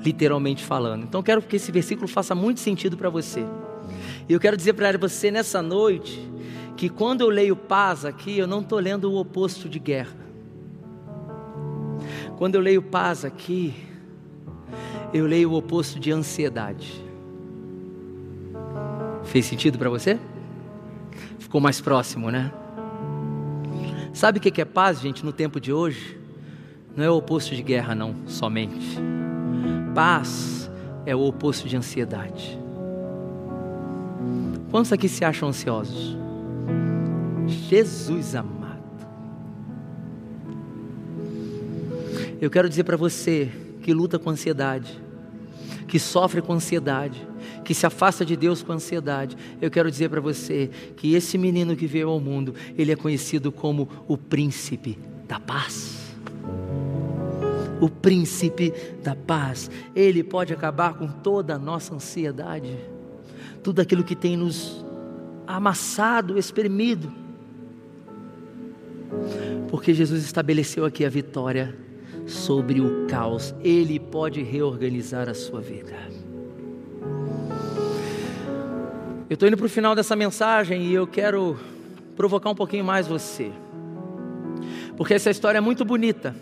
literalmente 0.04 0.64
falando. 0.64 1.04
Então 1.04 1.22
quero 1.22 1.40
que 1.40 1.54
esse 1.54 1.70
versículo 1.70 2.08
faça 2.08 2.34
muito 2.34 2.58
sentido 2.58 2.96
para 2.96 3.08
você. 3.08 3.46
E 4.28 4.32
eu 4.32 4.40
quero 4.40 4.56
dizer 4.56 4.72
para 4.72 4.98
você 4.98 5.30
nessa 5.30 5.62
noite 5.62 6.20
que 6.76 6.88
quando 6.88 7.20
eu 7.20 7.28
leio 7.28 7.54
paz 7.54 8.04
aqui, 8.04 8.36
eu 8.36 8.48
não 8.48 8.60
estou 8.60 8.80
lendo 8.80 9.08
o 9.08 9.20
oposto 9.20 9.68
de 9.68 9.78
guerra. 9.78 10.29
Quando 12.40 12.54
eu 12.54 12.62
leio 12.62 12.80
paz 12.80 13.22
aqui, 13.22 13.74
eu 15.12 15.26
leio 15.26 15.50
o 15.50 15.56
oposto 15.58 16.00
de 16.00 16.10
ansiedade. 16.10 17.04
Fez 19.24 19.44
sentido 19.44 19.76
para 19.76 19.90
você? 19.90 20.18
ficou 21.38 21.60
mais 21.60 21.82
próximo, 21.82 22.30
né? 22.30 22.50
Sabe 24.14 24.38
o 24.38 24.40
que 24.40 24.58
é 24.58 24.64
paz, 24.64 25.02
gente, 25.02 25.22
no 25.22 25.34
tempo 25.34 25.60
de 25.60 25.70
hoje? 25.70 26.18
Não 26.96 27.04
é 27.04 27.10
o 27.10 27.16
oposto 27.16 27.54
de 27.54 27.62
guerra, 27.62 27.94
não, 27.94 28.14
somente. 28.26 28.96
Paz 29.94 30.70
é 31.04 31.14
o 31.14 31.20
oposto 31.20 31.68
de 31.68 31.76
ansiedade. 31.76 32.58
Quantos 34.70 34.94
aqui 34.94 35.10
se 35.10 35.26
acham 35.26 35.50
ansiosos? 35.50 36.16
Jesus 37.46 38.34
amado. 38.34 38.59
Eu 42.40 42.48
quero 42.48 42.70
dizer 42.70 42.84
para 42.84 42.96
você 42.96 43.50
que 43.82 43.92
luta 43.92 44.18
com 44.18 44.30
ansiedade, 44.30 44.98
que 45.86 45.98
sofre 45.98 46.40
com 46.40 46.54
ansiedade, 46.54 47.28
que 47.62 47.74
se 47.74 47.84
afasta 47.84 48.24
de 48.24 48.34
Deus 48.34 48.62
com 48.62 48.72
ansiedade, 48.72 49.36
eu 49.60 49.70
quero 49.70 49.90
dizer 49.90 50.08
para 50.08 50.22
você 50.22 50.70
que 50.96 51.14
esse 51.14 51.36
menino 51.36 51.76
que 51.76 51.86
veio 51.86 52.08
ao 52.08 52.18
mundo, 52.18 52.54
ele 52.78 52.92
é 52.92 52.96
conhecido 52.96 53.52
como 53.52 53.88
o 54.08 54.16
príncipe 54.16 54.98
da 55.28 55.38
paz. 55.38 55.98
O 57.78 57.90
príncipe 57.90 58.72
da 59.02 59.14
paz, 59.14 59.70
ele 59.94 60.24
pode 60.24 60.52
acabar 60.52 60.94
com 60.94 61.08
toda 61.08 61.56
a 61.56 61.58
nossa 61.58 61.94
ansiedade, 61.94 62.74
tudo 63.62 63.80
aquilo 63.80 64.02
que 64.02 64.16
tem 64.16 64.34
nos 64.34 64.82
amassado, 65.46 66.38
espremido, 66.38 67.12
porque 69.68 69.92
Jesus 69.92 70.24
estabeleceu 70.24 70.86
aqui 70.86 71.04
a 71.04 71.08
vitória 71.10 71.89
sobre 72.30 72.80
o 72.80 73.06
caos, 73.06 73.54
ele 73.62 73.98
pode 73.98 74.42
reorganizar 74.42 75.28
a 75.28 75.34
sua 75.34 75.60
vida. 75.60 75.96
Eu 79.28 79.34
estou 79.34 79.48
indo 79.48 79.56
para 79.56 79.66
o 79.66 79.68
final 79.68 79.94
dessa 79.94 80.16
mensagem 80.16 80.86
e 80.86 80.94
eu 80.94 81.06
quero 81.06 81.58
provocar 82.16 82.50
um 82.50 82.54
pouquinho 82.54 82.84
mais 82.84 83.06
você, 83.06 83.50
porque 84.96 85.14
essa 85.14 85.30
história 85.30 85.58
é 85.58 85.60
muito 85.60 85.84
bonita. 85.84 86.34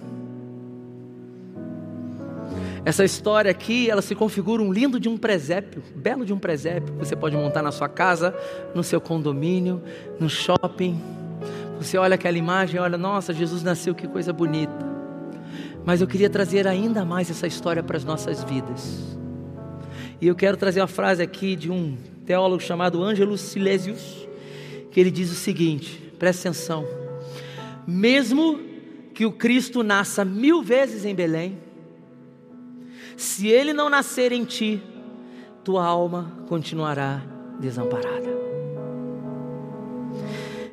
Essa 2.84 3.04
história 3.04 3.50
aqui, 3.50 3.90
ela 3.90 4.00
se 4.00 4.14
configura 4.14 4.62
um 4.62 4.72
lindo 4.72 4.98
de 4.98 5.08
um 5.08 5.18
presépio, 5.18 5.82
belo 5.94 6.24
de 6.24 6.32
um 6.32 6.38
presépio, 6.38 6.94
que 6.94 6.98
você 6.98 7.14
pode 7.14 7.36
montar 7.36 7.62
na 7.62 7.70
sua 7.70 7.88
casa, 7.88 8.34
no 8.74 8.82
seu 8.82 9.00
condomínio, 9.00 9.82
no 10.18 10.28
shopping. 10.30 10.98
Você 11.76 11.98
olha 11.98 12.14
aquela 12.14 12.38
imagem, 12.38 12.80
olha, 12.80 12.96
nossa, 12.96 13.34
Jesus 13.34 13.62
nasceu, 13.62 13.94
que 13.94 14.08
coisa 14.08 14.32
bonita. 14.32 14.87
Mas 15.88 16.02
eu 16.02 16.06
queria 16.06 16.28
trazer 16.28 16.68
ainda 16.68 17.02
mais 17.02 17.30
essa 17.30 17.46
história 17.46 17.82
para 17.82 17.96
as 17.96 18.04
nossas 18.04 18.44
vidas. 18.44 19.16
E 20.20 20.26
eu 20.26 20.34
quero 20.34 20.54
trazer 20.54 20.82
uma 20.82 20.86
frase 20.86 21.22
aqui 21.22 21.56
de 21.56 21.70
um 21.70 21.96
teólogo 22.26 22.62
chamado 22.62 23.02
Ângelo 23.02 23.38
Silesius, 23.38 24.28
que 24.90 25.00
ele 25.00 25.10
diz 25.10 25.32
o 25.32 25.34
seguinte: 25.34 26.12
presta 26.18 26.50
atenção. 26.50 26.84
Mesmo 27.86 28.60
que 29.14 29.24
o 29.24 29.32
Cristo 29.32 29.82
nasça 29.82 30.26
mil 30.26 30.62
vezes 30.62 31.06
em 31.06 31.14
Belém, 31.14 31.56
se 33.16 33.48
ele 33.48 33.72
não 33.72 33.88
nascer 33.88 34.30
em 34.30 34.44
ti, 34.44 34.82
tua 35.64 35.86
alma 35.86 36.30
continuará 36.50 37.22
desamparada. 37.58 38.28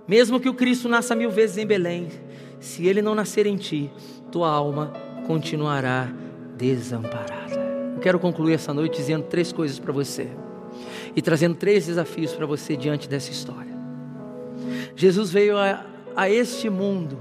Mesmo 0.05 0.41
que 0.41 0.49
o 0.49 0.53
Cristo 0.53 0.89
nasça 0.89 1.15
mil 1.15 1.31
vezes 1.31 1.57
em 1.57 1.65
Belém, 1.65 2.09
se 2.59 2.85
ele 2.85 3.01
não 3.01 3.15
nascer 3.15 3.45
em 3.45 3.55
ti, 3.55 3.89
tua 4.29 4.49
alma 4.49 5.04
continuará 5.25 6.09
desamparada. 6.57 7.55
Eu 7.95 7.99
quero 7.99 8.19
concluir 8.19 8.53
essa 8.53 8.73
noite 8.73 8.97
dizendo 8.97 9.23
três 9.23 9.51
coisas 9.51 9.79
para 9.79 9.91
você 9.91 10.29
e 11.15 11.21
trazendo 11.21 11.55
três 11.55 11.85
desafios 11.85 12.33
para 12.33 12.45
você 12.45 12.75
diante 12.75 13.07
dessa 13.07 13.31
história. 13.31 13.73
Jesus 14.95 15.31
veio 15.31 15.57
a, 15.57 15.85
a 16.15 16.29
este 16.29 16.69
mundo, 16.69 17.17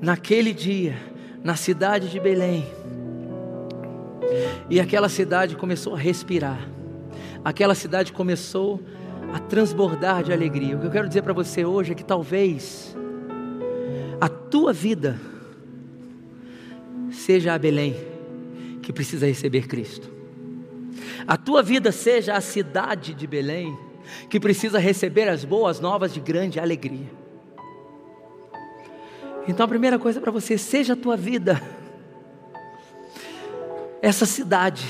naquele 0.00 0.52
dia, 0.52 0.96
na 1.42 1.54
cidade 1.54 2.08
de 2.08 2.18
Belém, 2.18 2.66
e 4.68 4.80
aquela 4.80 5.08
cidade 5.08 5.56
começou 5.56 5.94
a 5.94 5.98
respirar, 5.98 6.68
aquela 7.44 7.74
cidade 7.74 8.12
começou 8.12 8.80
a 9.32 9.38
transbordar 9.38 10.22
de 10.22 10.32
alegria. 10.32 10.76
O 10.76 10.80
que 10.80 10.86
eu 10.86 10.90
quero 10.90 11.08
dizer 11.08 11.22
para 11.22 11.32
você 11.32 11.64
hoje 11.64 11.92
é 11.92 11.94
que 11.94 12.04
talvez 12.04 12.96
a 14.20 14.28
tua 14.28 14.72
vida 14.72 15.18
seja 17.28 17.52
a 17.52 17.58
Belém 17.58 17.94
que 18.82 18.92
precisa 18.92 19.26
receber 19.26 19.66
Cristo 19.66 20.18
a 21.28 21.36
tua 21.36 21.62
vida 21.62 21.92
seja 21.92 22.34
a 22.34 22.40
cidade 22.40 23.12
de 23.12 23.26
Belém, 23.26 23.78
que 24.30 24.40
precisa 24.40 24.78
receber 24.78 25.28
as 25.28 25.44
boas 25.44 25.78
novas 25.78 26.14
de 26.14 26.20
grande 26.20 26.58
alegria. 26.58 27.10
Então 29.46 29.66
a 29.66 29.68
primeira 29.68 29.98
coisa 29.98 30.22
para 30.22 30.32
você, 30.32 30.56
seja 30.56 30.94
a 30.94 30.96
tua 30.96 31.18
vida 31.18 31.60
essa 34.00 34.24
cidade. 34.24 34.86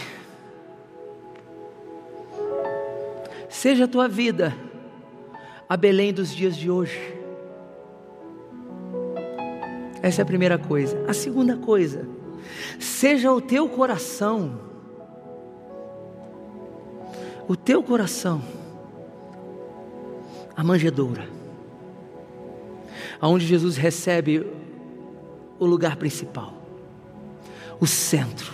Seja 3.48 3.86
a 3.86 3.88
tua 3.88 4.06
vida 4.06 4.54
a 5.68 5.76
Belém 5.76 6.12
dos 6.12 6.32
dias 6.32 6.56
de 6.56 6.70
hoje. 6.70 7.16
Essa 10.00 10.20
é 10.20 10.22
a 10.22 10.26
primeira 10.26 10.56
coisa. 10.56 11.04
A 11.08 11.12
segunda 11.12 11.56
coisa, 11.56 12.06
seja 12.78 13.32
o 13.32 13.40
teu 13.40 13.68
coração. 13.68 14.66
O 17.48 17.56
teu 17.56 17.82
coração 17.82 18.42
a 20.58 20.64
manjedoura, 20.64 21.24
aonde 23.20 23.46
Jesus 23.46 23.76
recebe 23.76 24.44
o 25.56 25.64
lugar 25.64 25.94
principal, 25.94 26.52
o 27.78 27.86
centro. 27.86 28.52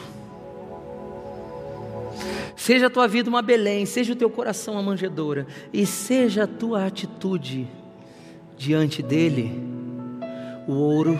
Seja 2.54 2.88
a 2.88 2.90
tua 2.90 3.08
vida 3.08 3.30
uma 3.30 3.40
Belém, 3.40 3.86
seja 3.86 4.12
o 4.12 4.16
teu 4.16 4.28
coração 4.28 4.76
a 4.76 4.82
manjedoura, 4.82 5.46
e 5.72 5.86
seja 5.86 6.44
a 6.44 6.46
tua 6.46 6.84
atitude 6.84 7.66
diante 8.54 9.02
dele 9.02 9.50
o 10.68 10.74
ouro, 10.74 11.18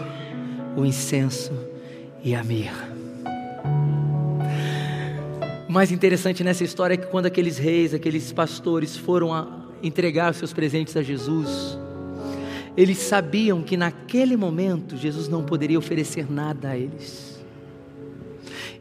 o 0.76 0.84
incenso 0.84 1.50
e 2.24 2.34
a 2.34 2.42
mirra. 2.42 2.88
O 5.68 5.72
mais 5.72 5.92
interessante 5.92 6.42
nessa 6.42 6.64
história 6.64 6.94
é 6.94 6.96
que 6.96 7.06
quando 7.06 7.26
aqueles 7.26 7.58
reis, 7.58 7.92
aqueles 7.92 8.32
pastores 8.32 8.96
foram 8.96 9.64
entregar 9.82 10.32
seus 10.32 10.52
presentes 10.52 10.96
a 10.96 11.02
Jesus, 11.02 11.78
eles 12.76 12.98
sabiam 12.98 13.62
que 13.62 13.76
naquele 13.76 14.36
momento 14.36 14.96
Jesus 14.96 15.28
não 15.28 15.44
poderia 15.44 15.78
oferecer 15.78 16.30
nada 16.30 16.70
a 16.70 16.76
eles. 16.76 17.44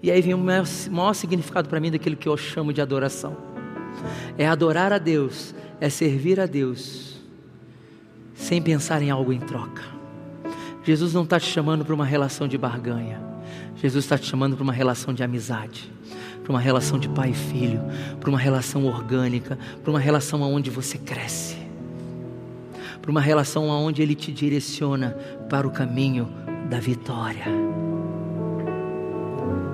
E 0.02 0.10
aí 0.10 0.22
vem 0.22 0.34
o 0.34 0.38
maior, 0.38 0.66
maior 0.90 1.14
significado 1.14 1.68
para 1.68 1.80
mim 1.80 1.92
daquilo 1.92 2.16
que 2.16 2.28
eu 2.28 2.38
chamo 2.38 2.72
de 2.72 2.82
adoração. 2.82 3.36
É 4.38 4.48
adorar 4.48 4.92
a 4.94 4.98
Deus, 4.98 5.54
é 5.80 5.90
servir 5.90 6.40
a 6.40 6.46
Deus, 6.46 7.18
sem 8.34 8.62
pensar 8.62 9.02
em 9.02 9.10
algo 9.10 9.32
em 9.32 9.40
troca. 9.40 9.84
Jesus 10.84 11.14
não 11.14 11.24
está 11.24 11.40
te 11.40 11.46
chamando 11.46 11.86
para 11.86 11.94
uma 11.94 12.06
relação 12.06 12.48
de 12.48 12.58
barganha. 12.58 13.33
Jesus 13.76 14.06
está 14.06 14.18
te 14.18 14.30
chamando 14.30 14.56
para 14.56 14.64
uma 14.64 14.74
relação 14.74 15.14
de 15.14 15.24
amizade, 15.24 15.92
para 16.44 16.52
uma 16.52 16.60
relação 16.60 16.98
de 16.98 17.10
pai 17.10 17.32
e 17.32 17.34
filho, 17.34 17.82
para 18.20 18.30
uma 18.30 18.40
relação 18.40 18.86
orgânica, 18.86 19.58
para 19.82 19.92
uma 19.92 20.00
relação 20.00 20.42
onde 20.42 20.70
você 20.70 20.98
cresce 20.98 21.64
para 23.04 23.12
uma 23.12 23.20
relação 23.20 23.68
onde 23.68 24.02
Ele 24.02 24.16
te 24.16 24.32
direciona 24.32 25.12
para 25.50 25.68
o 25.68 25.72
caminho 25.72 26.30
da 26.70 26.80
vitória. 26.80 27.44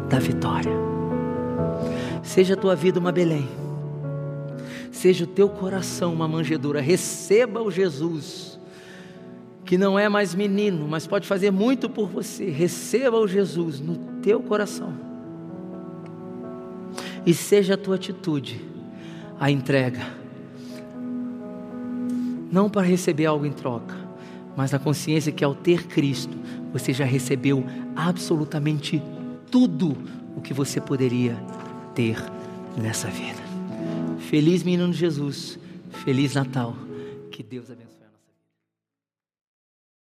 Da 0.09 0.17
vitória. 0.17 0.71
Seja 2.23 2.55
a 2.55 2.57
tua 2.57 2.75
vida 2.75 2.99
uma 2.99 3.11
Belém, 3.11 3.47
seja 4.91 5.25
o 5.25 5.27
teu 5.27 5.47
coração 5.47 6.11
uma 6.11 6.27
manjedoura, 6.27 6.81
receba 6.81 7.61
o 7.61 7.69
Jesus, 7.69 8.48
que 9.69 9.77
não 9.77 9.99
é 9.99 10.09
mais 10.09 10.33
menino, 10.33 10.87
mas 10.87 11.05
pode 11.05 11.27
fazer 11.27 11.51
muito 11.51 11.87
por 11.87 12.09
você. 12.09 12.49
Receba 12.49 13.19
o 13.19 13.27
Jesus 13.27 13.79
no 13.79 13.97
teu 14.19 14.39
coração, 14.39 14.91
e 17.23 17.35
seja 17.35 17.75
a 17.75 17.77
tua 17.77 17.93
atitude 17.93 18.59
a 19.39 19.51
entrega 19.51 20.01
não 22.51 22.67
para 22.67 22.81
receber 22.81 23.27
algo 23.27 23.45
em 23.45 23.51
troca, 23.51 23.95
mas 24.57 24.71
na 24.71 24.79
consciência 24.79 25.31
que 25.31 25.43
ao 25.43 25.53
ter 25.53 25.85
Cristo, 25.85 26.35
você 26.73 26.91
já 26.91 27.05
recebeu 27.05 27.63
absolutamente 27.95 28.99
tudo 29.51 29.95
o 30.35 30.41
que 30.41 30.51
você 30.51 30.81
poderia 30.81 31.37
ter 31.93 32.17
nessa 32.75 33.07
vida. 33.07 33.43
Feliz 34.17 34.63
menino 34.63 34.91
Jesus, 34.91 35.59
feliz 36.03 36.33
Natal, 36.33 36.75
que 37.29 37.43
Deus 37.43 37.69
abençoe. 37.69 37.88